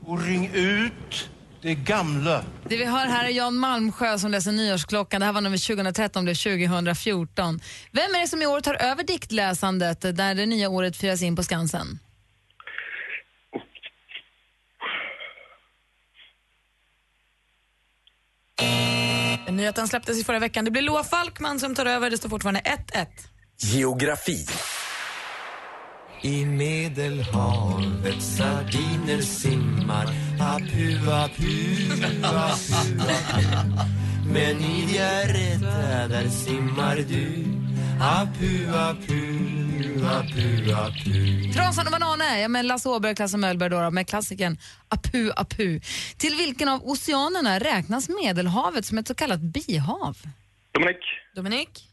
och 0.07 0.23
ring 0.23 0.51
ut 0.55 1.31
det 1.62 1.75
gamla. 1.75 2.45
Det 2.69 2.77
vi 2.77 2.85
hör 2.85 3.07
här 3.07 3.25
är 3.25 3.29
Jan 3.29 3.57
Malmsjö 3.57 4.19
som 4.19 4.31
läser 4.31 4.53
Nyårsklockan. 4.53 5.21
Det 5.21 5.27
här 5.27 5.33
var 5.33 5.41
nummer 5.41 5.67
2013, 5.67 6.25
blev 6.25 6.35
2014. 6.35 7.61
Vem 7.93 8.15
är 8.15 8.21
det 8.21 8.29
som 8.29 8.43
i 8.43 8.47
år 8.47 8.61
tar 8.61 8.75
över 8.75 9.05
diktläsandet 9.05 10.01
där 10.01 10.35
det 10.35 10.47
nya 10.47 10.69
året 10.69 10.97
firas 10.97 11.23
in 11.23 11.37
på 11.37 11.43
Skansen? 11.43 11.99
Nyheten 19.51 19.88
släpptes 19.88 20.21
i 20.21 20.25
förra 20.25 20.38
veckan. 20.38 20.65
Det 20.65 20.71
blir 20.71 20.83
Loa 20.83 21.05
Falkman 21.05 21.61
som 21.61 21.75
tar 21.75 21.87
över. 21.87 22.11
Det 22.11 22.19
står 22.19 22.29
fortfarande 22.29 22.61
1-1. 22.61 23.07
Geografi. 23.59 24.47
I 26.25 26.45
Medelhavet 26.47 28.23
sardiner 28.23 29.21
simmar 29.21 30.07
Apu, 30.41 31.11
apu, 31.11 31.53
apu, 32.05 32.25
apu 32.25 32.99
Men 34.27 34.61
i 34.61 34.87
Diarreta 34.93 36.09
där 36.09 36.29
simmar 36.29 36.97
du 36.97 37.45
Apu, 38.01 38.69
apu, 38.69 39.23
apu, 40.07 40.73
apu 40.73 41.53
Trasan 41.53 41.87
och 41.87 41.93
bananer, 41.93 42.39
ja, 42.39 42.49
med 42.49 42.65
Lasse 42.65 42.89
Åberg 42.89 43.11
och 43.11 43.17
Klasse 43.17 43.37
Möllberg 43.37 43.71
då, 43.71 43.81
då, 43.81 43.91
med 43.91 44.09
klassikern 44.09 44.59
Apu 44.89 45.31
Apu. 45.37 45.81
Till 46.19 46.35
vilken 46.37 46.69
av 46.69 46.89
oceanerna 46.89 47.59
räknas 47.59 48.09
Medelhavet 48.09 48.85
som 48.87 48.99
ett 48.99 49.09
så 49.09 49.15
kallat 49.15 49.41
bihav? 49.41 50.17
Dominik, 50.73 51.05
Dominik? 51.35 51.89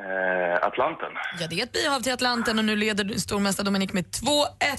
eh, 0.00 0.35
Atlanten. 0.66 1.08
Ja, 1.40 1.46
det 1.46 1.60
är 1.60 1.64
ett 1.64 1.72
bihav 1.72 2.00
till 2.00 2.12
Atlanten 2.12 2.58
och 2.58 2.64
nu 2.64 2.76
leder 2.76 3.18
stormästare 3.18 3.64
Dominik 3.64 3.92
med 3.92 4.04
2-1 4.04 4.22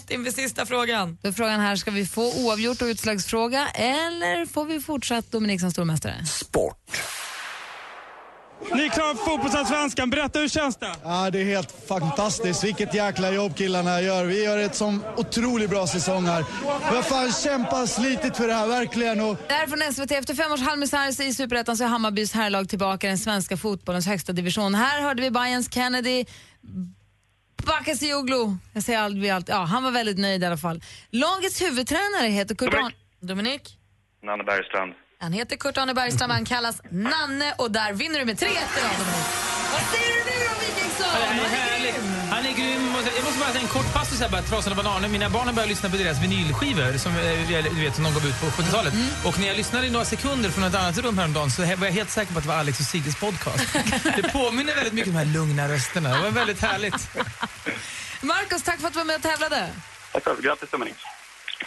inför 0.09 0.31
sista 0.31 0.65
frågan. 0.65 1.17
Då 1.21 1.29
är 1.29 1.33
frågan 1.33 1.59
här, 1.59 1.75
ska 1.75 1.91
vi 1.91 2.05
få 2.05 2.45
oavgjort 2.45 2.81
och 2.81 2.85
utslagsfråga 2.85 3.67
eller 3.67 4.45
får 4.45 4.65
vi 4.65 4.79
fortsatt 4.79 5.31
Dominik 5.31 5.61
som 5.61 5.71
stormästare? 5.71 6.15
Ni 8.73 8.85
är 8.85 8.89
klara 8.89 9.15
för 9.15 9.23
fotbollsallsvenskan. 9.25 10.09
Berätta, 10.09 10.39
hur 10.39 10.47
känns 10.47 10.75
det? 10.77 10.95
Ja, 11.03 11.29
det 11.29 11.41
är 11.41 11.45
helt 11.45 11.87
fantastiskt. 11.87 12.63
Vilket 12.63 12.93
jäkla 12.93 13.31
jobb 13.31 13.55
killarna 13.55 14.01
gör. 14.01 14.25
Vi 14.25 14.43
gör 14.43 14.57
ett 14.57 14.75
sån 14.75 15.03
otroligt 15.17 15.69
bra 15.69 15.87
säsong 15.87 16.25
här. 16.25 16.45
Vi 16.89 16.95
har 16.95 17.03
fan 17.03 17.31
kämpat, 17.31 17.89
slitit 17.89 18.37
för 18.37 18.47
det 18.47 18.53
här, 18.53 18.67
verkligen. 18.67 19.21
Och 19.21 19.37
Det 19.47 19.53
här 19.53 19.63
är 19.63 19.67
från 19.67 19.93
SVT. 19.93 20.11
Efter 20.11 20.33
fem 20.33 20.51
års 20.51 20.61
halvmisär 20.61 21.21
i 21.21 21.33
Superettan 21.33 21.77
så 21.77 21.83
är 21.83 21.87
Hammarbys 21.87 22.33
herrlag 22.33 22.69
tillbaka 22.69 23.07
i 23.07 23.09
den 23.09 23.17
svenska 23.17 23.57
fotbollens 23.57 24.07
högsta 24.07 24.33
division. 24.33 24.75
Här 24.75 25.01
hörde 25.01 25.21
vi 25.21 25.31
Bayerns 25.31 25.73
Kennedy 25.73 26.25
Bakasioglu. 27.65 28.55
Jag 28.73 28.83
säger 28.83 28.99
aldrig 28.99 29.31
allt. 29.31 29.49
Ja, 29.49 29.55
han 29.63 29.83
var 29.83 29.91
väldigt 29.91 30.17
nöjd 30.17 30.43
i 30.43 30.45
alla 30.45 30.57
fall. 30.57 30.81
Lagets 31.09 31.61
huvudtränare 31.61 32.27
heter 32.27 32.55
Kurt 32.55 32.71
Dominik. 32.71 32.95
Dominik? 33.19 33.77
Nanne 34.23 34.43
Bergstrand. 34.43 34.93
Han 35.19 35.33
heter 35.33 35.55
Kurt-Arne 35.55 35.93
Bergström, 35.93 36.29
han 36.29 36.45
kallas 36.45 36.81
Nanne 36.91 37.53
och 37.57 37.71
där 37.71 37.93
vinner 37.93 38.19
du 38.19 38.25
med 38.25 38.35
3-1 38.35 38.45
idag 38.47 38.59
Dominik. 38.99 39.25
Vad 39.73 39.81
säger 39.91 40.13
du 40.15 40.21
nu 40.29 40.45
då 40.47 40.53
Wikingsson? 40.65 41.07
Han 41.07 41.39
är 41.39 41.49
härlig. 41.49 41.93
Han 42.31 42.45
är 42.45 42.53
grym. 42.53 42.93
Jag 43.15 43.23
måste 43.23 43.39
bara 43.39 43.49
säga 43.49 43.61
en 43.61 43.67
kort 43.67 43.93
passus 43.93 44.19
här 44.21 44.29
bara. 44.29 44.41
Trasan 44.41 44.73
och 44.73 44.77
bananer. 44.83 45.07
Mina 45.07 45.29
barn 45.29 45.47
har 45.47 45.53
börjat 45.53 45.69
lyssna 45.69 45.89
på 45.89 45.97
deras 45.97 46.23
vinylskivor 46.23 46.97
som, 46.97 47.11
eh, 47.11 47.73
du 47.75 47.81
vet, 47.81 47.95
som 47.95 48.03
de 48.03 48.13
gav 48.13 48.25
ut 48.25 48.39
på 48.41 48.45
70-talet. 48.45 48.93
Och 49.25 49.39
när 49.39 49.47
jag 49.47 49.57
lyssnade 49.57 49.87
i 49.87 49.89
några 49.89 50.05
sekunder 50.05 50.49
från 50.49 50.63
ett 50.63 50.75
annat 50.75 50.97
rum 50.97 51.17
häromdagen 51.17 51.51
så 51.51 51.61
var 51.61 51.85
jag 51.87 51.93
helt 51.93 52.09
säker 52.09 52.31
på 52.33 52.37
att 52.39 52.43
det 52.43 52.49
var 52.49 52.55
Alex 52.57 52.79
och 52.79 52.85
Sigges 52.85 53.15
podcast. 53.19 53.73
Det 54.15 54.31
påminner 54.33 54.75
väldigt 54.75 54.93
mycket 54.93 55.07
om 55.09 55.13
de 55.13 55.19
här 55.25 55.33
lugna 55.33 55.69
rösterna. 55.69 56.09
Det 56.15 56.21
var 56.21 56.31
väldigt 56.31 56.61
härligt. 56.61 57.09
Marcus, 58.21 58.63
tack 58.63 58.79
för 58.79 58.87
att 58.87 58.93
du 58.93 58.97
var 58.99 59.05
med 59.05 59.15
och 59.15 59.21
tävlade. 59.21 59.69
Tack 60.13 60.23
själv. 60.23 60.41
Grattis 60.41 60.69
Dominik. 60.69 60.95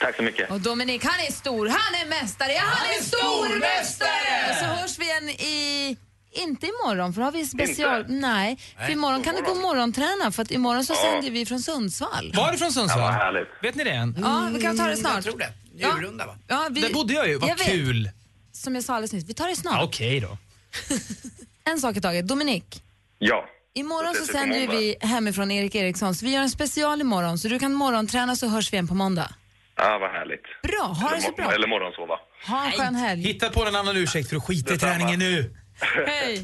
Tack 0.01 0.17
så 0.17 0.23
mycket. 0.23 0.51
Och 0.51 0.61
Dominik, 0.61 1.05
han 1.05 1.21
är 1.29 1.33
stor. 1.33 1.69
Han 1.69 1.95
är 2.03 2.07
mästare. 2.09 2.53
Ja, 2.53 2.63
han 2.65 2.87
är 2.89 3.03
stormästare! 3.03 4.55
Så 4.59 4.65
hörs 4.65 4.99
vi 4.99 5.05
igen 5.05 5.29
i... 5.29 5.97
Inte 6.33 6.67
imorgon, 6.67 7.13
för 7.15 7.21
då 7.21 7.25
har 7.27 7.33
vi 7.33 7.47
special... 7.47 8.01
Inte? 8.01 8.13
Nej, 8.13 8.59
för 8.79 8.91
imorgon 8.91 9.23
kan 9.23 9.35
du 9.35 9.43
gå 9.43 9.51
och 9.51 9.57
morgonträna 9.57 10.33
för 10.33 10.43
att 10.43 10.51
imorgon 10.51 10.85
så 10.85 10.95
sänder 10.95 11.31
vi 11.31 11.47
från 11.47 11.61
Sundsvall. 11.61 12.33
Var 12.37 12.53
det 12.53 12.59
från 12.59 12.73
Sundsvall? 12.73 13.01
Ja, 13.01 13.11
härligt. 13.11 13.49
Vet 13.63 13.75
ni 13.75 13.85
det 13.85 13.91
än? 13.91 14.17
Ja, 14.23 14.51
vi 14.55 14.61
kan 14.61 14.77
ta 14.77 14.87
det 14.87 14.97
snart. 14.97 15.15
Jag 15.15 15.25
tror 15.25 15.39
det. 15.39 15.53
Njurunda 15.75 16.27
va? 16.27 16.37
Ja, 16.47 16.69
vi... 16.71 16.81
Där 16.81 16.93
bodde 16.93 17.15
jag 17.15 17.29
ju. 17.29 17.39
Vad 17.39 17.51
Jag 17.51 17.57
vet. 17.57 17.67
kul. 17.67 18.11
Som 18.53 18.75
jag 18.75 18.85
sa 18.85 18.95
alldeles 18.95 19.13
nyss, 19.13 19.25
vi 19.25 19.35
tar 19.35 19.49
det 19.49 19.57
snart. 19.57 19.75
Ja, 19.75 19.85
Okej 19.85 20.21
då. 20.21 20.39
En 21.71 21.81
sak 21.81 21.97
i 21.97 22.01
taget. 22.01 22.29
Dominik, 22.29 22.83
Ja. 23.19 23.45
imorgon 23.75 24.15
så 24.15 24.27
sänder 24.33 24.69
vi 24.69 24.97
hemifrån 25.01 25.51
Erik 25.51 25.75
Eriksson, 25.75 26.15
så 26.15 26.25
vi 26.25 26.33
gör 26.33 26.43
en 26.43 26.51
special 26.51 27.01
imorgon. 27.01 27.39
Så 27.39 27.49
du 27.49 27.59
kan 27.59 27.73
morgonträna 27.73 28.37
så 28.37 28.49
hörs 28.49 28.73
vi 28.73 28.75
igen 28.77 28.89
på 28.89 28.95
måndag. 28.95 29.35
Ja, 29.83 29.99
vad 29.99 30.11
härligt. 30.11 30.47
Bra, 30.63 30.87
ha 30.87 31.09
det 31.09 31.15
Eller 31.17 31.27
så 31.27 31.33
bra. 31.33 31.53
Eller 31.53 31.69
morgonsova. 31.69 32.15
Ha 32.47 32.67
en 32.67 32.73
skön 32.73 32.95
helg. 32.95 33.23
Hitta 33.23 33.51
på 33.51 33.65
en 33.65 33.75
annan 33.77 33.97
ursäkt 33.97 34.29
för 34.29 34.37
att 34.37 34.45
skita 34.45 34.75
i 34.75 34.79
träningen 34.79 35.19
nu. 35.19 35.55
Hej! 36.07 36.43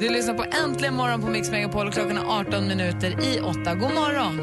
Du 0.00 0.08
lyssnar 0.08 0.34
på 0.34 0.44
Äntligen 0.64 0.94
morgon 0.94 1.20
på 1.20 1.26
Mix 1.26 1.50
Megapol 1.50 1.86
och 1.86 1.92
klockan 1.92 2.18
är 2.18 2.40
18 2.40 2.68
minuter 2.68 3.10
i 3.20 3.40
8. 3.40 3.74
God 3.74 3.94
morgon! 3.94 4.38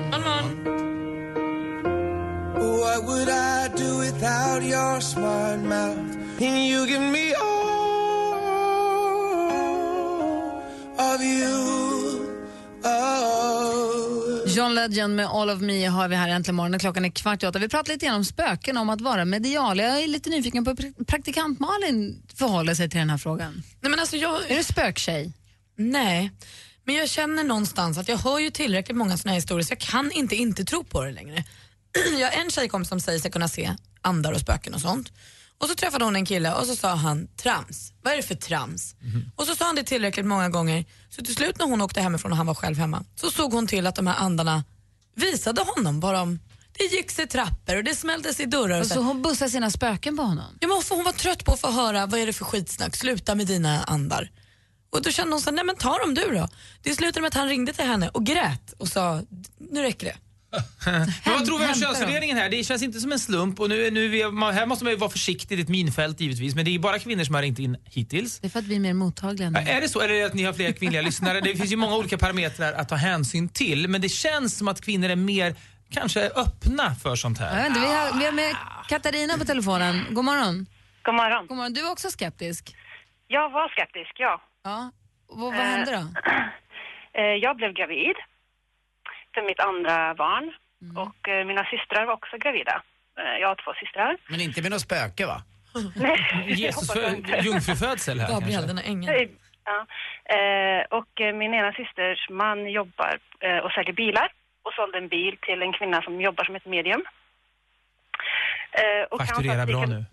What 2.54 3.04
would 3.08 3.30
I 3.30 3.70
do 3.78 4.00
without 4.00 4.64
your 4.64 5.00
smart 5.00 5.60
mouth? 5.60 6.00
And 6.42 6.58
you 6.68 6.88
give 6.88 7.02
me 7.02 7.34
all 7.34 7.59
John 14.60 14.76
Legend 14.76 15.16
med 15.16 15.26
All 15.26 15.50
of 15.50 15.62
Me 15.62 15.86
har 15.86 16.08
vi 16.08 16.16
här 16.16 16.30
äntligen 16.30 16.56
morgon 16.56 16.74
och 16.74 16.82
klockan 16.82 17.06
är 17.06 17.10
kvart 17.10 17.44
i 17.44 17.48
åtta. 17.48 17.60
Vi 17.60 17.70
pratar 17.70 17.94
lite 17.94 18.06
grann 18.06 18.16
om 18.16 18.26
spöken, 18.26 18.78
om 18.78 18.90
att 18.90 19.02
vara 19.02 19.26
medial. 19.26 19.80
Jag 19.80 20.04
är 20.04 20.08
lite 20.08 20.30
nyfiken 20.30 20.66
på 20.66 20.72
hur 20.72 20.78
pra- 20.78 21.06
praktikant 21.06 21.60
Malin 21.60 22.24
förhåller 22.36 22.74
sig 22.76 22.90
till 22.90 23.00
den 23.00 23.10
här 23.10 23.18
frågan. 23.18 23.64
Nej, 23.82 23.92
men 23.92 24.00
alltså 24.00 24.18
jag... 24.18 24.52
Är 24.52 24.58
du 24.58 24.64
spöktjej? 24.64 25.34
Nej, 25.78 26.32
men 26.86 26.96
jag 26.96 27.10
känner 27.10 27.44
någonstans 27.44 27.98
att 27.98 28.08
jag 28.10 28.18
hör 28.18 28.40
ju 28.40 28.50
tillräckligt 28.52 28.98
många 28.98 29.18
såna 29.18 29.32
här 29.32 29.36
historier 29.36 29.66
så 29.66 29.72
jag 29.72 29.80
kan 29.80 30.12
inte 30.12 30.36
inte 30.36 30.66
tro 30.66 30.84
på 30.84 31.04
det 31.04 31.12
längre. 31.12 31.44
Jag 32.20 32.32
har 32.32 32.44
en 32.44 32.50
tjejkompis 32.52 32.90
som 32.90 33.00
säger 33.00 33.20
sig 33.20 33.32
kunna 33.32 33.48
se 33.48 33.76
andar 34.02 34.32
och 34.32 34.42
spöken 34.42 34.74
och 34.74 34.82
sånt. 34.82 35.12
Och 35.60 35.68
så 35.70 35.76
träffade 35.76 36.06
hon 36.06 36.16
en 36.16 36.26
kille 36.26 36.54
och 36.54 36.66
så 36.66 36.76
sa 36.76 36.96
han 36.96 37.28
trams. 37.38 37.94
Vad 38.02 38.14
är 38.14 38.18
det 38.18 38.24
för 38.24 38.36
trams? 38.36 38.96
Och 39.36 39.46
så 39.46 39.56
sa 39.56 39.66
han 39.66 39.76
det 39.76 39.84
tillräckligt 39.84 40.26
många 40.26 40.50
gånger 40.50 40.86
så 41.10 41.22
till 41.26 41.36
slut 41.36 41.60
när 41.60 41.66
hon 41.66 41.82
åkte 41.82 42.02
hemifrån 42.02 42.32
och 42.32 42.38
han 42.38 42.46
var 42.48 42.56
själv 42.56 42.78
hemma 42.78 43.06
så 43.16 43.32
såg 43.32 43.54
hon 43.54 43.68
till 43.68 43.88
att 43.88 43.96
de 43.96 44.08
här 44.08 44.16
andarna 44.16 44.64
visade 45.16 45.62
honom 45.62 46.00
vad 46.00 46.14
de 46.16 46.40
det 46.78 46.84
gick 46.86 47.12
sig 47.12 47.28
trappor 47.28 47.76
och 47.78 47.84
det 47.84 47.96
smälldes 47.96 48.40
i 48.40 48.46
dörrar. 48.46 48.80
Och 48.82 48.88
Så 48.88 49.02
hon 49.02 49.22
bussar 49.22 49.48
sina 49.48 49.72
spöken 49.72 50.18
på 50.18 50.24
honom? 50.24 50.58
Ja, 50.60 50.68
men 50.68 50.82
hon 50.90 51.04
var 51.06 51.12
trött 51.12 51.46
på 51.46 51.54
att 51.54 51.62
få 51.62 51.72
höra 51.72 52.06
vad 52.06 52.20
är 52.20 52.26
det 52.26 52.34
för 52.34 52.46
skitsnack, 52.46 52.96
sluta 52.96 53.36
med 53.36 53.48
dina 53.48 53.84
andar. 53.84 54.32
Och 54.90 55.02
då 55.02 55.12
kände 55.12 55.34
hon 55.34 55.42
så 55.42 55.52
nej 55.52 55.66
men 55.66 55.76
ta 55.76 55.98
dem 55.98 56.14
du 56.14 56.32
då. 56.36 56.48
Det 56.84 56.96
slutade 56.96 57.22
med 57.22 57.28
att 57.28 57.34
han 57.34 57.48
ringde 57.50 57.74
till 57.74 57.86
henne 57.86 58.10
och 58.10 58.26
grät 58.26 58.74
och 58.78 58.88
sa, 58.88 59.22
nu 59.58 59.82
räcker 59.82 60.06
det. 60.06 60.18
Men 60.86 61.08
vad 61.26 61.46
tror 61.46 61.60
vi 61.60 61.66
om 61.68 61.74
könsfördelningen 61.74 62.38
här? 62.38 62.50
Det 62.50 62.64
känns 62.64 62.84
inte 62.84 63.00
som 63.00 63.12
en 63.12 63.20
slump 63.20 63.60
och 63.60 63.70
nu, 63.70 63.92
nu 63.92 64.24
här 64.52 64.66
måste 64.66 64.84
man 64.86 64.94
ju 64.94 64.98
vara 65.00 65.10
försiktig, 65.10 65.58
det 65.58 65.62
är 65.62 65.64
ett 65.64 65.70
minfält 65.70 66.20
givetvis, 66.20 66.56
men 66.56 66.66
det 66.66 66.76
är 66.76 66.80
bara 66.80 67.00
kvinnor 67.00 67.24
som 67.24 67.36
har 67.36 67.42
ringt 67.42 67.60
in 67.60 67.78
hittills. 67.86 68.40
Det 68.40 68.48
är 68.48 68.50
för 68.50 68.60
att 68.60 68.66
vi 68.66 68.76
är 68.76 68.80
mer 68.80 68.94
mottagliga 68.94 69.50
nu. 69.50 69.60
Är 69.60 69.82
det 69.82 69.90
så, 69.90 70.02
eller 70.02 70.14
är 70.14 70.20
det 70.20 70.26
att 70.26 70.34
ni 70.34 70.44
har 70.44 70.54
fler 70.54 70.72
kvinnliga 70.72 71.02
lyssnare? 71.02 71.42
Det 71.42 71.56
finns 71.56 71.72
ju 71.72 71.76
många 71.76 71.96
olika 71.96 72.18
parametrar 72.18 72.74
att 72.74 72.90
ta 72.90 72.96
hänsyn 72.96 73.50
till, 73.50 73.88
men 73.88 74.02
det 74.02 74.10
känns 74.10 74.58
som 74.58 74.68
att 74.68 74.82
kvinnor 74.82 75.10
är 75.10 75.16
mer 75.16 75.56
kanske 75.92 76.22
öppna 76.30 76.96
för 76.96 77.16
sånt 77.16 77.40
Jag 77.40 77.46
här. 77.48 77.58
vet 77.58 77.68
inte, 77.68 77.80
vi, 77.80 77.86
har, 77.88 78.20
vi 78.20 78.26
har 78.26 78.32
med 78.32 78.56
Katarina 78.90 79.38
på 79.38 79.46
telefonen. 79.46 80.06
God 80.12 80.26
morgon. 80.26 80.66
God 81.04 81.16
morgon. 81.16 81.48
God 81.48 81.58
morgon. 81.58 81.74
Du 81.74 81.82
är 81.88 81.92
också 81.92 82.10
skeptisk? 82.10 82.76
Jag 83.28 83.50
var 83.50 83.70
skeptisk, 83.70 84.12
ja. 84.16 84.42
Ja. 84.64 84.92
Och 85.30 85.40
vad, 85.40 85.54
vad 85.54 85.62
Eh, 85.62 85.68
hände 85.68 85.92
då? 85.92 86.04
Eh, 87.14 87.24
Jag 87.46 87.58
blev 87.58 87.74
gravid 87.74 88.16
för 89.34 89.42
mitt 89.42 89.60
andra 89.60 90.14
barn 90.16 90.54
Mm. 90.82 90.98
och 90.98 91.28
eh, 91.30 91.46
mina 91.46 91.66
systrar 91.66 92.06
var 92.06 92.14
också 92.14 92.38
gravida. 92.38 92.82
Eh, 93.20 93.38
Jag 93.42 93.48
har 93.48 93.56
två 93.56 93.74
systrar. 93.74 94.18
Men 94.30 94.42
inte 94.42 94.62
med 94.62 94.72
något 94.72 94.82
spöke 94.82 95.26
va? 95.26 95.42
Jesus 96.46 96.94
för, 96.94 97.44
jungfrufödsel 97.44 98.20
här 98.20 98.28
Gabriel, 98.30 98.54
kanske. 98.62 98.74
den 98.74 98.86
ängeln. 98.92 99.38
Ja. 99.66 99.86
Eh, 100.36 100.86
Och 101.00 101.22
eh, 101.22 101.36
min 101.36 101.54
ena 101.54 101.74
systers 101.74 102.30
man 102.30 102.70
jobbar 102.72 103.20
eh, 103.40 103.58
och 103.58 103.72
säljer 103.72 103.94
bilar 103.94 104.32
och 104.64 104.74
sålde 104.74 104.98
en 104.98 105.08
bil 105.08 105.38
till 105.42 105.62
en 105.62 105.74
kvinna 105.74 106.02
som 106.02 106.22
jobbar 106.22 106.44
som 106.44 106.56
ett 106.56 106.66
medium. 106.66 107.04
Eh, 108.72 109.04
och 109.12 109.18
Fakturera 109.28 109.66
bra 109.66 109.86
nu. 109.86 110.06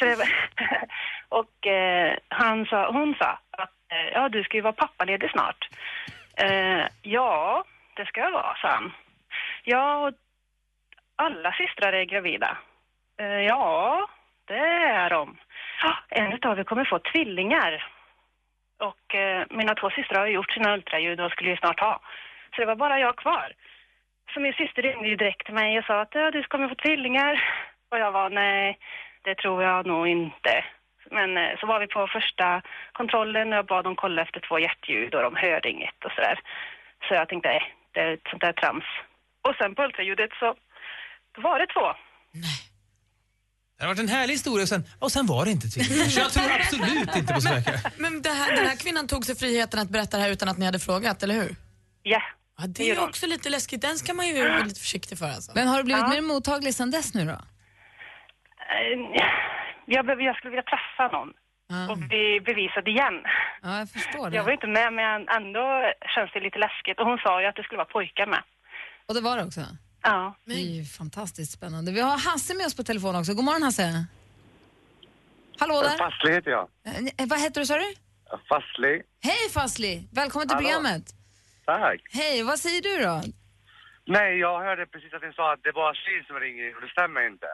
Och 1.28 1.66
eh, 1.66 2.16
han 2.28 2.66
sa, 2.66 2.92
hon 2.92 3.14
sa 3.18 3.38
att 3.50 3.70
ja, 4.12 4.28
du 4.28 4.42
ska 4.44 4.56
ju 4.56 4.60
vara 4.62 4.72
pappaledig 4.72 5.30
snart. 5.30 5.68
Eh, 6.36 6.86
ja, 7.02 7.64
det 7.96 8.06
ska 8.06 8.20
jag 8.20 8.32
vara, 8.32 8.56
sa 8.56 8.68
han. 8.68 8.92
Ja, 9.64 10.06
och 10.06 10.12
alla 11.16 11.52
systrar 11.52 11.92
är 11.92 12.04
gravida. 12.04 12.58
Eh, 13.20 13.40
ja, 13.40 14.08
det 14.44 14.58
är 15.04 15.10
de. 15.10 15.36
En 16.08 16.38
av 16.42 16.58
er 16.58 16.64
kommer 16.64 16.84
få 16.84 16.98
tvillingar. 16.98 17.92
Och 18.78 19.14
eh, 19.14 19.46
mina 19.50 19.74
två 19.74 19.90
systrar 19.90 20.20
har 20.20 20.26
gjort 20.26 20.52
sina 20.52 20.74
ultraljud 20.74 21.20
och 21.20 21.30
skulle 21.32 21.50
ju 21.50 21.56
snart 21.56 21.80
ha. 21.80 22.00
Så 22.54 22.60
det 22.60 22.66
var 22.66 22.76
bara 22.76 23.00
jag 23.00 23.16
kvar. 23.16 23.52
Så 24.34 24.40
min 24.40 24.52
syster 24.52 24.82
ringde 24.82 25.08
ju 25.08 25.16
direkt 25.16 25.46
till 25.46 25.54
mig 25.54 25.78
och 25.78 25.84
sa 25.84 26.00
att 26.00 26.14
ja, 26.14 26.30
du 26.30 26.42
kommer 26.42 26.68
få 26.68 26.74
tvillingar. 26.74 27.44
Och 27.90 27.98
jag 27.98 28.12
var 28.12 28.30
nej, 28.30 28.78
det 29.22 29.34
tror 29.34 29.62
jag 29.62 29.86
nog 29.86 30.08
inte. 30.08 30.64
Men 31.10 31.36
eh, 31.36 31.58
så 31.60 31.66
var 31.66 31.80
vi 31.80 31.86
på 31.86 32.06
första 32.06 32.62
kontrollen 32.92 33.52
och 33.52 33.58
jag 33.58 33.66
bad 33.66 33.84
dem 33.84 33.96
kolla 33.96 34.22
efter 34.22 34.40
två 34.40 34.58
hjärtljud 34.58 35.14
och 35.14 35.22
de 35.22 35.36
hörde 35.36 35.70
inget 35.70 36.04
och 36.04 36.12
sådär. 36.12 36.38
Så 37.08 37.14
jag 37.14 37.28
tänkte, 37.28 37.48
nej, 37.48 37.74
det 37.96 38.02
är 38.06 38.12
ett 38.14 38.26
sånt 38.30 38.42
där 38.46 38.52
trams. 38.60 38.84
Och 39.48 39.54
sen 39.58 39.74
på 39.74 39.82
ultraljudet 39.86 40.30
så 40.40 40.46
då 41.34 41.38
var 41.48 41.58
det 41.62 41.66
två. 41.76 41.86
Det 43.76 43.82
har 43.84 43.88
varit 43.88 43.98
en 44.06 44.08
härlig 44.08 44.34
historia 44.34 44.62
och 44.62 44.68
sen, 44.68 44.82
och 45.04 45.12
sen 45.12 45.26
var 45.26 45.44
det 45.44 45.50
inte 45.50 45.68
tvillingar. 45.68 46.04
Så 46.14 46.20
jag 46.20 46.30
tror 46.32 46.52
absolut 46.60 47.16
inte 47.16 47.34
på 47.34 47.40
spöken. 47.40 47.74
Men 47.98 48.22
det 48.22 48.30
här, 48.30 48.56
den 48.56 48.66
här 48.66 48.76
kvinnan 48.76 49.06
tog 49.08 49.24
sig 49.24 49.36
friheten 49.36 49.80
att 49.80 49.88
berätta 49.90 50.16
det 50.16 50.22
här 50.22 50.30
utan 50.30 50.48
att 50.48 50.58
ni 50.58 50.64
hade 50.64 50.78
frågat, 50.78 51.22
eller 51.22 51.34
hur? 51.34 51.56
Ja. 52.02 52.22
ja 52.58 52.64
det 52.66 52.82
är 52.90 52.94
ju 52.94 53.00
också 53.00 53.26
lite 53.26 53.48
läskigt. 53.48 53.82
Den 53.82 53.96
ska 53.98 54.14
man 54.14 54.26
ju 54.28 54.48
vara 54.48 54.64
lite 54.64 54.80
försiktig 54.80 55.18
för 55.18 55.26
alltså. 55.26 55.52
Men 55.54 55.68
har 55.68 55.76
du 55.78 55.84
blivit 55.84 56.02
Ja. 56.02 56.08
mer 56.08 56.20
mottaglig 56.20 56.74
sen 56.74 56.90
dess 56.90 57.14
nu 57.14 57.24
då? 57.24 57.30
Eh, 57.32 57.38
Jag, 59.86 60.22
jag 60.22 60.36
skulle 60.36 60.50
vilja 60.50 60.62
träffa 60.72 61.16
någon 61.16 61.32
och 61.90 61.98
bli 61.98 62.40
bevisad 62.40 62.88
igen. 62.88 63.16
Ja, 63.62 63.78
jag 63.78 63.90
förstår 63.90 64.30
det. 64.30 64.36
Jag 64.36 64.44
var 64.44 64.52
inte 64.52 64.66
med 64.66 64.92
men 64.92 65.28
ändå 65.28 65.92
känns 66.14 66.30
det 66.34 66.40
lite 66.40 66.58
läskigt 66.58 67.00
och 67.00 67.06
hon 67.06 67.18
sa 67.18 67.40
ju 67.40 67.46
att 67.46 67.56
det 67.56 67.62
skulle 67.62 67.76
vara 67.84 67.94
pojkar 67.96 68.26
med. 68.26 68.42
Och 69.06 69.14
det 69.14 69.20
var 69.20 69.36
det 69.36 69.44
också? 69.44 69.60
Ja. 70.02 70.34
Det 70.44 70.52
är 70.54 70.70
ju 70.78 70.84
fantastiskt 70.84 71.52
spännande. 71.52 71.92
Vi 71.92 72.00
har 72.00 72.18
Hasse 72.30 72.54
med 72.54 72.66
oss 72.66 72.76
på 72.76 72.82
telefon 72.82 73.16
också. 73.16 73.34
God 73.34 73.44
morgon 73.44 73.62
Hasse. 73.62 74.06
Hallå 75.58 75.82
där. 75.82 75.98
Fastlig 75.98 76.32
heter 76.32 76.50
jag. 76.50 76.68
Eh, 76.84 77.26
vad 77.26 77.40
heter 77.40 77.60
du 77.60 77.66
sa 77.66 77.74
du? 77.78 77.94
Fastlig. 78.48 79.02
Hej 79.22 79.42
Fazli! 79.54 80.08
Välkommen 80.12 80.48
till 80.48 80.54
Hallå. 80.56 80.68
programmet. 80.68 81.04
Tack. 81.64 82.00
Hej, 82.12 82.42
vad 82.42 82.58
säger 82.58 82.82
du 82.82 83.04
då? 83.04 83.22
Nej, 84.06 84.38
jag 84.38 84.60
hörde 84.66 84.86
precis 84.86 85.14
att 85.14 85.22
ni 85.22 85.32
sa 85.32 85.52
att 85.52 85.62
det 85.62 85.72
var 85.72 85.94
tjej 85.94 86.24
som 86.26 86.36
ringer 86.40 86.74
och 86.76 86.82
det 86.82 86.88
stämmer 86.96 87.26
inte. 87.32 87.46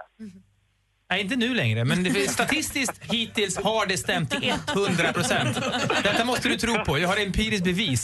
Nej, 1.12 1.20
inte 1.20 1.37
nu 1.37 1.55
längre, 1.55 1.85
men 1.85 1.98
statistiskt 2.38 3.12
hittills 3.12 3.57
har 3.57 3.87
det 3.87 3.96
stämt 3.96 4.31
till 4.31 4.55
100 4.77 5.12
procent. 5.12 5.55
Detta 6.03 6.25
måste 6.25 6.48
du 6.48 6.57
tro 6.57 6.75
på. 6.85 6.98
Jag 6.98 7.09
har 7.09 7.16
empiriskt 7.27 7.64
bevis. 7.64 8.03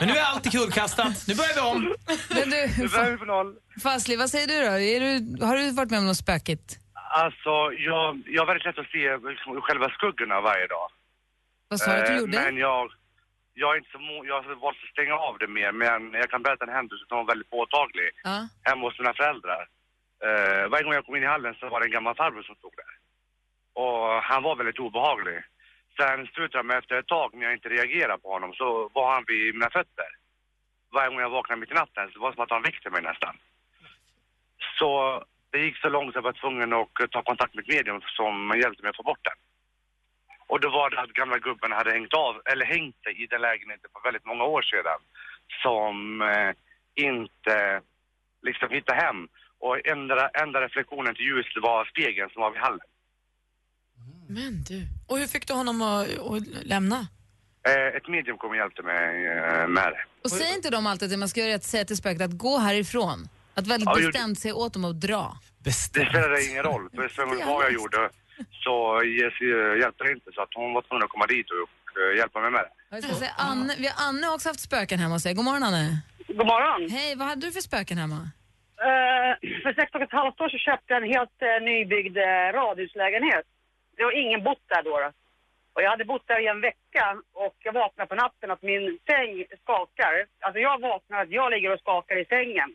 Men 0.00 0.08
nu 0.08 0.14
är 0.20 0.24
allt 0.30 0.52
kullkastat. 0.52 1.14
Nu 1.28 1.34
börjar 1.40 1.54
vi 1.58 1.60
om. 1.72 1.80
Men 2.36 2.50
du, 2.50 2.60
Nu 2.82 2.88
börjar 2.88 3.10
vi 3.10 3.16
på 3.24 3.24
noll. 3.24 3.50
Fazli, 3.82 4.16
vad 4.16 4.30
säger 4.30 4.46
du 4.52 4.56
då? 4.68 4.74
Är 4.94 5.00
du, 5.06 5.44
har 5.46 5.56
du 5.56 5.70
varit 5.70 5.90
med 5.90 5.98
om 6.02 6.06
något 6.06 6.22
spökigt? 6.26 6.68
Alltså, 7.22 7.52
jag, 7.88 8.22
jag 8.34 8.40
har 8.42 8.46
väldigt 8.50 8.66
lätt 8.68 8.78
att 8.84 8.92
se 8.96 9.04
liksom, 9.30 9.60
själva 9.66 9.86
skuggorna 9.96 10.40
varje 10.40 10.66
dag. 10.76 10.88
Vad 11.68 11.78
sa 11.80 11.90
du 11.92 11.98
att 12.00 12.06
du 12.06 12.12
Eh, 12.12 12.18
gjorde? 12.18 12.38
Men 12.44 12.56
jag, 12.56 12.82
jag 13.60 13.68
är 13.74 13.78
inte 13.80 13.90
så 13.92 13.98
jag 14.30 14.34
har 14.42 14.60
valt 14.66 14.76
att 14.84 14.92
stänga 14.96 15.14
av 15.28 15.34
det 15.42 15.48
mer, 15.58 15.72
men 15.82 16.00
jag 16.20 16.28
kan 16.32 16.42
berätta 16.46 16.64
en 16.68 16.76
händelse 16.78 17.04
som 17.08 17.16
var 17.20 17.26
väldigt 17.32 17.50
påtaglig. 17.56 18.08
Ja. 18.28 18.36
Hemma 18.68 18.82
hos 18.86 18.98
mina 19.00 19.14
föräldrar. 19.20 19.62
Uh, 20.24 20.68
varje 20.68 20.84
gång 20.84 20.94
jag 20.94 21.06
kom 21.06 21.16
in 21.16 21.22
i 21.22 21.26
hallen 21.26 21.54
så 21.54 21.68
var 21.68 21.80
det 21.80 21.86
en 21.86 21.92
gammal 21.98 22.14
farbror 22.14 22.42
som 22.42 22.54
stod 22.54 22.72
där. 22.76 22.92
Och 23.82 24.22
han 24.22 24.42
var 24.42 24.56
väldigt 24.56 24.78
obehaglig. 24.78 25.38
Sen 25.96 26.26
slutade 26.26 26.64
med 26.64 26.78
efter 26.78 26.94
ett 26.98 27.06
tag 27.06 27.34
när 27.34 27.44
jag 27.44 27.52
inte 27.52 27.68
reagerade 27.68 28.22
på 28.22 28.32
honom 28.32 28.52
så 28.54 28.90
var 28.94 29.14
han 29.14 29.24
vid 29.26 29.54
mina 29.54 29.70
fötter. 29.70 30.10
Varje 30.92 31.08
gång 31.08 31.20
jag 31.20 31.30
vaknade 31.30 31.60
mitt 31.60 31.70
i 31.70 31.74
natten 31.74 32.10
så 32.12 32.20
var 32.20 32.30
det 32.30 32.34
som 32.34 32.44
att 32.44 32.50
han 32.50 32.62
väckte 32.62 32.90
mig 32.90 33.02
nästan. 33.02 33.36
Så 34.78 35.24
det 35.50 35.58
gick 35.58 35.76
så 35.76 35.88
långt 35.88 36.12
så 36.12 36.18
jag 36.18 36.22
var 36.22 36.32
tvungen 36.32 36.72
att 36.72 37.10
ta 37.10 37.22
kontakt 37.22 37.54
med 37.54 37.62
ett 37.62 37.74
medium 37.74 38.00
som 38.00 38.60
hjälpte 38.62 38.82
mig 38.82 38.90
att 38.90 38.96
få 38.96 39.02
bort 39.02 39.24
den. 39.24 39.38
Och 40.46 40.60
då 40.60 40.70
var 40.70 40.90
det 40.90 41.00
att 41.00 41.12
gamla 41.12 41.38
gubben 41.38 41.72
hade 41.72 41.90
hängt 41.90 42.14
av, 42.14 42.42
eller 42.44 42.66
hängt 42.66 43.02
sig 43.02 43.22
i 43.22 43.26
den 43.26 43.40
lägenheten 43.40 43.90
för 43.92 44.02
väldigt 44.02 44.24
många 44.24 44.44
år 44.44 44.62
sedan. 44.62 45.00
Som 45.62 46.22
eh, 46.22 46.52
inte 46.94 47.80
liksom 48.42 48.70
hittade 48.70 49.00
hem. 49.00 49.28
Och 49.60 49.86
enda, 49.86 50.28
enda 50.42 50.60
reflektionen 50.60 51.14
till 51.14 51.24
ljuset 51.24 51.62
var 51.62 51.84
spegeln 51.84 52.30
som 52.30 52.42
var 52.42 52.50
vid 52.50 52.60
hallen. 52.60 52.86
Men 54.28 54.62
du. 54.68 54.86
Och 55.08 55.18
hur 55.18 55.26
fick 55.26 55.46
du 55.46 55.52
honom 55.54 55.82
att, 55.82 56.18
att 56.18 56.42
lämna? 56.62 57.06
Eh, 57.68 57.96
ett 57.96 58.08
medium 58.08 58.38
kom 58.38 58.50
och 58.50 58.56
hjälpte 58.56 58.82
mig 58.82 59.26
eh, 59.26 59.68
med 59.68 59.88
det. 59.92 60.04
Och 60.24 60.30
säger 60.30 60.54
inte 60.54 60.70
de 60.70 60.86
alltid 60.86 61.12
att 61.12 61.18
man 61.18 61.28
ska 61.28 61.40
göra 61.40 61.54
att 61.54 61.64
säga 61.64 61.84
till 61.84 61.96
spöket 61.96 62.22
att 62.22 62.38
gå 62.38 62.58
härifrån? 62.58 63.28
Att 63.54 63.66
väldigt 63.66 63.86
Ja, 63.86 64.00
jag 64.00 64.12
bestämt 64.12 64.38
säga 64.38 64.54
åt 64.54 64.72
dem 64.72 64.84
att 64.84 65.00
dra. 65.00 65.36
Det 65.58 65.72
spelade 65.72 66.44
ingen 66.44 66.62
roll, 66.62 66.90
för 66.94 67.08
så 67.08 67.26
vad 67.26 67.64
jag 67.64 67.72
gjorde 67.72 68.10
så 68.52 69.00
eh, 69.02 69.80
hjälpte 69.80 70.04
det 70.04 70.12
inte. 70.12 70.30
Så 70.34 70.42
att 70.42 70.48
hon 70.54 70.72
var 70.74 70.82
tvungen 70.82 71.04
att 71.04 71.10
komma 71.10 71.26
dit 71.26 71.46
och 71.50 72.02
eh, 72.02 72.18
hjälpa 72.18 72.40
mig 72.40 72.50
med 72.50 72.60
det. 72.60 72.96
Jag 72.96 73.04
ska 73.04 73.14
säga, 73.14 73.32
Anne, 73.36 73.74
vi 73.78 73.86
har 73.86 74.08
Anne 74.08 74.28
också 74.28 74.48
haft 74.48 74.60
spöken 74.60 74.98
hemma 74.98 75.14
hos 75.14 75.22
sig. 75.22 75.34
God 75.34 75.44
morgon 75.44 75.62
Anne. 75.62 75.98
God 76.26 76.46
morgon. 76.46 76.90
Hej, 76.90 77.14
vad 77.16 77.28
hade 77.28 77.46
du 77.46 77.52
för 77.52 77.60
spöken 77.60 77.98
hemma? 77.98 78.30
För 79.62 79.72
sex 79.72 79.94
och 79.94 80.02
ett 80.02 80.12
halvt 80.12 80.40
år 80.40 80.48
så 80.48 80.58
köpte 80.58 80.94
jag 80.94 81.02
en 81.02 81.08
helt 81.08 81.42
eh, 81.42 81.62
nybyggd 81.62 82.16
eh, 82.16 82.52
radhuslägenhet. 82.52 83.46
Det 83.96 84.04
var 84.04 84.12
ingen 84.12 84.42
bott 84.42 84.62
där 84.66 84.82
då, 84.82 84.90
då. 84.90 85.10
Och 85.72 85.82
jag 85.82 85.90
hade 85.90 86.04
bott 86.04 86.26
där 86.26 86.40
i 86.40 86.46
en 86.46 86.60
vecka 86.60 87.22
och 87.32 87.56
jag 87.58 87.72
vaknade 87.72 88.08
på 88.08 88.14
natten 88.14 88.50
att 88.50 88.62
min 88.62 88.98
säng 89.06 89.44
skakar. 89.62 90.26
Alltså 90.40 90.60
jag 90.60 90.80
vaknar 90.80 91.22
att 91.22 91.30
jag 91.30 91.50
ligger 91.50 91.72
och 91.72 91.80
skakar 91.80 92.16
i 92.16 92.24
sängen. 92.24 92.74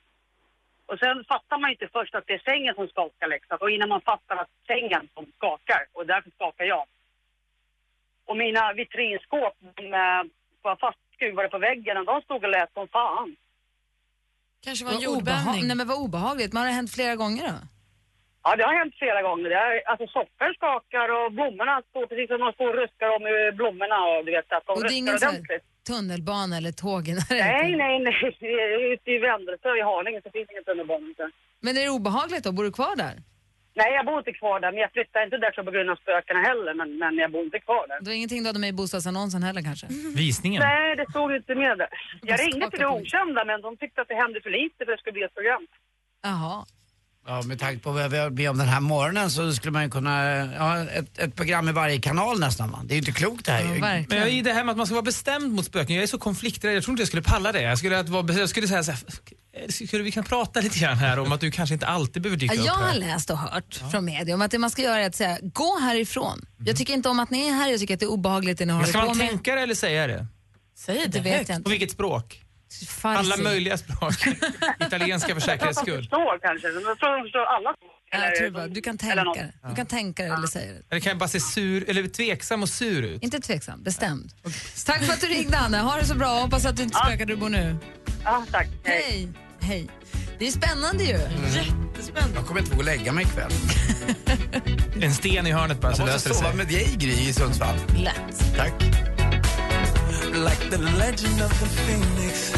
Och 0.85 0.99
sen 0.99 1.23
fattar 1.23 1.57
man 1.57 1.71
inte 1.71 1.87
först 1.87 2.15
att 2.15 2.27
det 2.27 2.33
är 2.33 2.49
sängen 2.51 2.75
som 2.75 2.87
skakar 2.87 3.27
liksom. 3.27 3.57
Och 3.61 3.71
innan 3.71 3.89
man 3.89 4.01
fattar 4.01 4.35
att 4.35 4.49
sängen 4.67 5.09
som 5.13 5.25
skakar 5.37 5.85
och 5.93 6.05
därför 6.05 6.31
skakar 6.31 6.65
jag. 6.65 6.85
Och 8.25 8.37
mina 8.37 8.73
vitrinskåp 8.73 9.55
de, 9.75 9.93
eh, 9.93 10.23
var 10.61 10.75
fastskruvade 10.75 11.49
på 11.49 11.57
väggen 11.57 11.97
och 11.97 12.05
de 12.05 12.21
stod 12.21 12.43
och 12.43 12.49
lät 12.49 12.73
som 12.73 12.87
fan. 12.87 13.35
Kanske 14.65 14.85
Vad 14.85 14.95
obeha- 15.07 15.61
Nej 15.69 15.75
men 15.75 15.87
vad 15.87 15.97
obehagligt. 16.05 16.53
Men 16.53 16.59
har 16.61 16.67
det 16.67 16.73
hänt 16.81 16.91
flera 16.91 17.15
gånger 17.15 17.43
då? 17.47 17.57
Ja, 18.43 18.55
det 18.55 18.63
har 18.69 18.75
hänt 18.81 18.95
flera 19.01 19.21
gånger. 19.27 19.49
Det 19.49 19.55
är, 19.55 19.73
alltså 19.91 20.05
soffor 20.07 20.49
skakar 20.59 21.07
och 21.17 21.31
blommorna 21.37 21.75
står 21.89 22.05
precis 22.11 22.27
som 22.31 22.39
de 22.43 22.49
står 22.57 22.67
och 22.71 22.77
ruskar 22.81 23.09
om 23.15 23.23
i 23.33 23.35
blommorna 23.59 23.97
och 24.09 24.19
du 24.25 24.31
vet 24.37 24.51
att 24.57 24.65
de 24.67 24.71
Och 24.75 24.83
det 24.83 24.93
är 24.95 24.97
ingen 25.03 25.19
så 25.19 25.25
här 25.25 25.59
tunnelbana 25.89 26.53
eller 26.59 26.71
tåg? 26.85 27.03
Nej, 27.29 27.75
nej, 27.83 27.95
nej. 28.07 28.15
Ute 28.93 29.09
i 29.15 29.17
Vändelsö 29.27 29.69
i 29.81 29.83
Haninge 29.89 30.19
så 30.25 30.29
finns 30.35 30.49
ingen 30.51 30.63
tunnelbana. 30.69 31.05
inte. 31.11 31.25
Men 31.65 31.77
är 31.77 31.81
det 31.81 31.89
obehagligt 31.99 32.43
då? 32.43 32.51
Bor 32.51 32.63
du 32.63 32.71
kvar 32.71 32.95
där? 33.05 33.15
Nej, 33.75 33.93
jag 33.97 34.05
bor 34.05 34.17
inte 34.17 34.33
kvar 34.33 34.59
där, 34.59 34.71
men 34.71 34.81
jag 34.81 34.91
flyttar 34.91 35.23
inte 35.23 35.37
där 35.37 35.63
på 35.63 35.71
grund 35.71 35.89
av 35.89 35.95
spökena 35.95 36.39
heller, 36.49 36.73
men, 36.73 36.97
men 36.97 37.17
jag 37.17 37.31
bor 37.31 37.43
inte 37.43 37.59
kvar 37.59 37.87
där. 37.87 37.97
Det 38.01 38.09
var 38.09 38.15
ingenting 38.15 38.43
du 38.43 38.49
hade 38.49 38.59
med 38.59 38.69
i 38.69 38.73
bostadsannonsen 38.73 39.43
heller 39.43 39.61
kanske? 39.61 39.87
Visningen? 40.23 40.59
Nej, 40.61 40.95
det 40.95 41.05
stod 41.09 41.35
inte 41.35 41.55
med 41.55 41.77
där. 41.77 41.89
Jag 42.21 42.39
ringde 42.39 42.69
till 42.69 42.79
det 42.79 42.87
okända, 42.87 43.45
men 43.45 43.61
de 43.61 43.77
tyckte 43.77 44.01
att 44.01 44.07
det 44.07 44.15
hände 44.15 44.41
för 44.41 44.49
lite 44.49 44.85
för 44.85 44.91
att 44.91 44.97
det 44.97 45.01
skulle 45.01 45.13
bli 45.19 45.23
ett 45.23 45.35
program. 45.39 45.67
Jaha. 46.23 46.65
Ja, 47.27 47.41
med 47.41 47.59
tanke 47.59 47.79
på 47.83 47.91
vad 47.91 48.11
vi 48.11 48.17
har 48.17 48.29
med 48.29 48.49
om 48.49 48.57
den 48.57 48.67
här 48.67 48.79
morgonen 48.79 49.31
så 49.31 49.53
skulle 49.53 49.71
man 49.71 49.83
ju 49.83 49.89
kunna, 49.89 50.25
ja, 50.45 50.83
ett, 50.83 51.17
ett 51.19 51.35
program 51.35 51.69
i 51.69 51.71
varje 51.71 51.99
kanal 51.99 52.39
nästan 52.39 52.71
va? 52.71 52.81
Det 52.85 52.93
är 52.93 52.95
ju 52.95 52.99
inte 52.99 53.11
klokt 53.11 53.45
det 53.45 53.51
här 53.51 53.73
ju. 53.73 53.79
Men 53.79 54.05
jag, 54.09 54.31
i 54.33 54.41
det 54.41 54.53
här 54.53 54.63
med 54.63 54.71
att 54.71 54.77
man 54.77 54.85
ska 54.85 54.95
vara 54.95 55.03
bestämd 55.03 55.53
mot 55.53 55.65
spöken, 55.65 55.95
jag 55.95 56.03
är 56.03 56.07
så 56.07 56.17
konflikträdd. 56.17 56.75
Jag 56.75 56.83
tror 56.83 56.91
inte 56.93 57.01
jag 57.01 57.07
skulle 57.07 57.21
palla 57.23 57.51
det. 57.51 57.61
Jag 57.61 57.77
skulle, 57.77 57.99
att 57.99 58.09
vara, 58.09 58.33
jag 58.33 58.49
skulle 58.49 58.67
säga 58.67 58.83
så 58.83 58.91
här, 58.91 59.01
skulle 59.87 60.03
vi 60.03 60.11
kan 60.11 60.23
prata 60.23 60.61
lite 60.61 60.79
grann 60.79 60.97
här 60.97 61.19
om 61.19 61.31
att 61.31 61.41
du 61.41 61.51
kanske 61.51 61.73
inte 61.73 61.87
alltid 61.87 62.21
behöver 62.21 62.39
dyka 62.39 62.53
Ja, 62.55 62.61
upp 62.61 62.67
jag 62.67 62.73
har 62.73 62.93
läst 62.93 63.29
och 63.29 63.37
hört 63.37 63.81
från 63.91 64.05
media 64.05 64.35
om 64.35 64.41
att 64.41 64.51
det 64.51 64.57
man 64.57 64.69
ska 64.69 64.81
göra 64.81 64.99
är 64.99 65.07
att 65.07 65.15
säga 65.15 65.37
gå 65.41 65.79
härifrån. 65.79 66.45
Jag 66.65 66.75
tycker 66.77 66.93
inte 66.93 67.09
om 67.09 67.19
att 67.19 67.29
ni 67.29 67.47
är 67.47 67.53
här, 67.53 67.69
jag 67.71 67.79
tycker 67.79 67.93
att 67.93 67.99
det 67.99 68.05
är 68.05 68.11
obehagligt 68.11 68.57
det 68.57 68.65
ni 68.65 68.73
håller 68.73 68.87
ska 68.87 68.99
på 68.99 69.05
man 69.05 69.17
med. 69.17 69.27
tänka 69.29 69.55
det 69.55 69.61
eller 69.61 69.75
säga 69.75 70.07
det? 70.07 70.27
Säg 70.77 71.07
det 71.07 71.19
vet 71.19 71.49
jag 71.49 71.55
inte. 71.57 71.63
På 71.63 71.69
vilket 71.69 71.91
språk? 71.91 72.42
Farsi. 72.87 73.19
Alla 73.19 73.37
möjliga 73.43 73.77
språk. 73.77 74.13
Italienska 74.79 75.33
för 75.33 75.41
säkerhets 75.41 75.79
skull. 75.79 75.97
förstår 75.97 76.39
kanske. 76.41 76.67
Jag 76.67 76.99
tror 76.99 77.17
de 77.17 77.23
förstår 77.23 77.45
alla 77.45 77.73
språk. 77.73 77.89
Ja, 78.11 78.19
jag 78.59 78.71
du 78.73 78.81
kan 78.81 78.97
tänka 78.97 79.23
det. 79.23 79.51
Du 79.69 79.75
kan 79.75 79.85
tänka 79.85 80.23
det 80.23 80.29
eller 80.33 80.47
säga 80.47 80.71
det. 80.73 80.81
Eller 80.91 81.01
kan 81.01 81.09
jag 81.09 81.17
bara 81.17 81.29
se 81.29 81.39
sur, 81.39 81.89
eller 81.89 82.07
tveksam 82.07 82.63
och 82.63 82.69
sur 82.69 83.03
ut? 83.03 83.23
Inte 83.23 83.39
tveksam, 83.39 83.83
bestämd. 83.83 84.31
Tack 84.85 85.03
för 85.03 85.13
att 85.13 85.21
du 85.21 85.27
ringde 85.27 85.57
Anna. 85.57 85.81
Ha 85.81 85.97
det 85.99 86.05
så 86.05 86.15
bra. 86.15 86.27
Hoppas 86.39 86.65
att 86.65 86.77
du 86.77 86.83
inte 86.83 86.97
spökar 86.97 87.17
där 87.17 87.25
du 87.25 87.35
bor 87.35 87.49
nu. 87.49 87.75
Ja, 88.23 88.45
tack. 88.51 88.67
Hej. 88.83 89.29
Hej. 89.61 89.87
Det 90.39 90.47
är 90.47 90.51
spännande 90.51 91.03
ju. 91.03 91.09
Jättespännande. 91.17 92.35
Jag 92.35 92.47
kommer 92.47 92.61
inte 92.61 92.71
våga 92.75 92.83
lägga 92.85 93.11
mig 93.11 93.25
ikväll. 93.25 93.51
En 95.01 95.13
sten 95.13 95.47
i 95.47 95.51
hörnet 95.51 95.81
bara 95.81 95.87
Jag 95.87 95.95
så 95.97 96.01
måste 96.01 96.13
löser 96.13 96.29
det 96.29 96.35
sova 96.35 96.47
sig. 96.49 96.57
med 96.57 96.67
dig 96.67 96.95
Gry 96.97 97.11
i 97.29 97.33
Sundsvall. 97.33 97.75
Lätt. 97.97 98.55
Tack. 98.57 98.73
Like 100.33 100.69
the 100.69 100.77
legend 100.77 101.41
of 101.41 101.59
the 101.59 101.65
phoenix. 101.65 102.53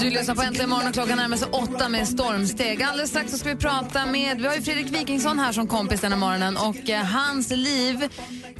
Du 0.00 0.10
lyssnar 0.10 0.34
på 0.34 0.42
Äntligen 0.42 0.70
morgon 0.70 0.88
och 0.88 0.94
klockan 0.94 1.16
närmar 1.18 1.36
sig 1.36 1.48
åtta 1.48 1.88
med 1.88 2.08
stormsteg. 2.08 2.82
Alldeles 2.82 3.10
strax 3.10 3.30
så 3.30 3.38
ska 3.38 3.48
vi 3.48 3.56
prata 3.56 4.06
med, 4.06 4.40
vi 4.40 4.46
har 4.46 4.54
ju 4.54 4.62
Fredrik 4.62 4.90
Wikingsson 4.90 5.38
här 5.38 5.52
som 5.52 5.66
kompis 5.66 6.00
den 6.00 6.12
här 6.12 6.18
morgonen 6.18 6.56
och 6.56 6.90
eh, 6.90 7.04
hans 7.04 7.50
liv 7.50 8.08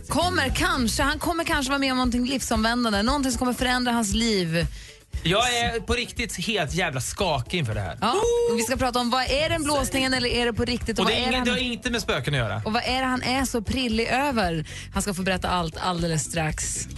kommer 0.09 0.49
kanske, 0.49 1.03
han 1.03 1.19
kommer 1.19 1.45
kanske 1.45 1.71
vara 1.71 1.79
med 1.79 1.93
om 1.93 1.97
någonting 1.97 2.27
livsomvändande, 2.27 3.03
någonting 3.03 3.33
som 3.33 3.39
kommer 3.39 3.53
förändra 3.53 3.93
hans 3.93 4.15
liv. 4.15 4.67
Jag 5.27 5.59
är 5.59 5.81
på 5.81 5.95
riktigt 5.95 6.47
helt 6.47 6.75
jävla 6.75 7.01
skakig 7.01 7.59
inför 7.59 7.75
det 7.75 7.81
här. 7.81 7.99
Ja, 8.01 8.15
och 8.51 8.59
vi 8.59 8.63
ska 8.63 8.77
prata 8.77 8.99
om 8.99 9.11
vad 9.11 9.23
är 9.31 9.49
den 9.49 9.63
blåsningen 9.63 10.15
eller 10.15 10.29
är 10.29 10.47
det 10.47 10.53
på 10.53 10.65
riktigt? 10.65 10.99
Och 10.99 11.05
vad 11.05 11.15
det, 11.15 11.19
är 11.19 11.23
är 11.23 11.33
inget, 11.33 11.45
det 11.45 11.51
har 11.51 11.59
han, 11.59 11.67
inte 11.67 11.91
med 11.91 12.03
spöken 12.03 12.35
att 12.35 12.39
göra. 12.39 12.63
och 12.65 12.73
vad 12.73 12.83
är 12.87 13.01
det 13.01 13.07
han 13.07 13.23
är 13.23 13.45
så 13.45 13.63
prillig 13.63 14.07
över? 14.07 14.69
Han 14.93 15.03
ska 15.03 15.15
få 15.15 15.23
berätta 15.23 15.49
allt 15.49 15.77
alldeles 15.77 16.25
strax. 16.25 16.89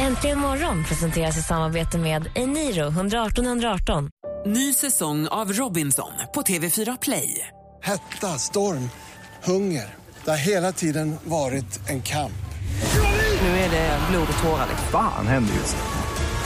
Äntligen 0.00 0.38
morgon 0.38 0.84
presenteras 0.84 1.38
i 1.38 1.42
samarbete 1.42 1.98
med 1.98 2.30
Eniro 2.34 2.88
118 2.88 3.46
118. 3.46 4.10
Ny 4.46 4.72
säsong 4.74 5.28
av 5.28 5.52
Robinson 5.52 6.12
på 6.34 6.42
TV4 6.42 6.98
Play. 7.02 7.48
Hetta, 7.82 8.26
storm, 8.26 8.90
hunger. 9.44 9.94
Det 10.24 10.30
har 10.30 10.38
hela 10.38 10.72
tiden 10.72 11.16
varit 11.24 11.88
en 11.88 12.02
kamp. 12.02 12.32
Nu 13.42 13.48
är 13.48 13.70
det 13.70 13.98
blod 14.10 14.28
och 14.36 14.42
tårar. 14.42 14.66
Fan 14.92 15.26
händer 15.26 15.54
just 15.54 15.76
nu. 15.76 16.07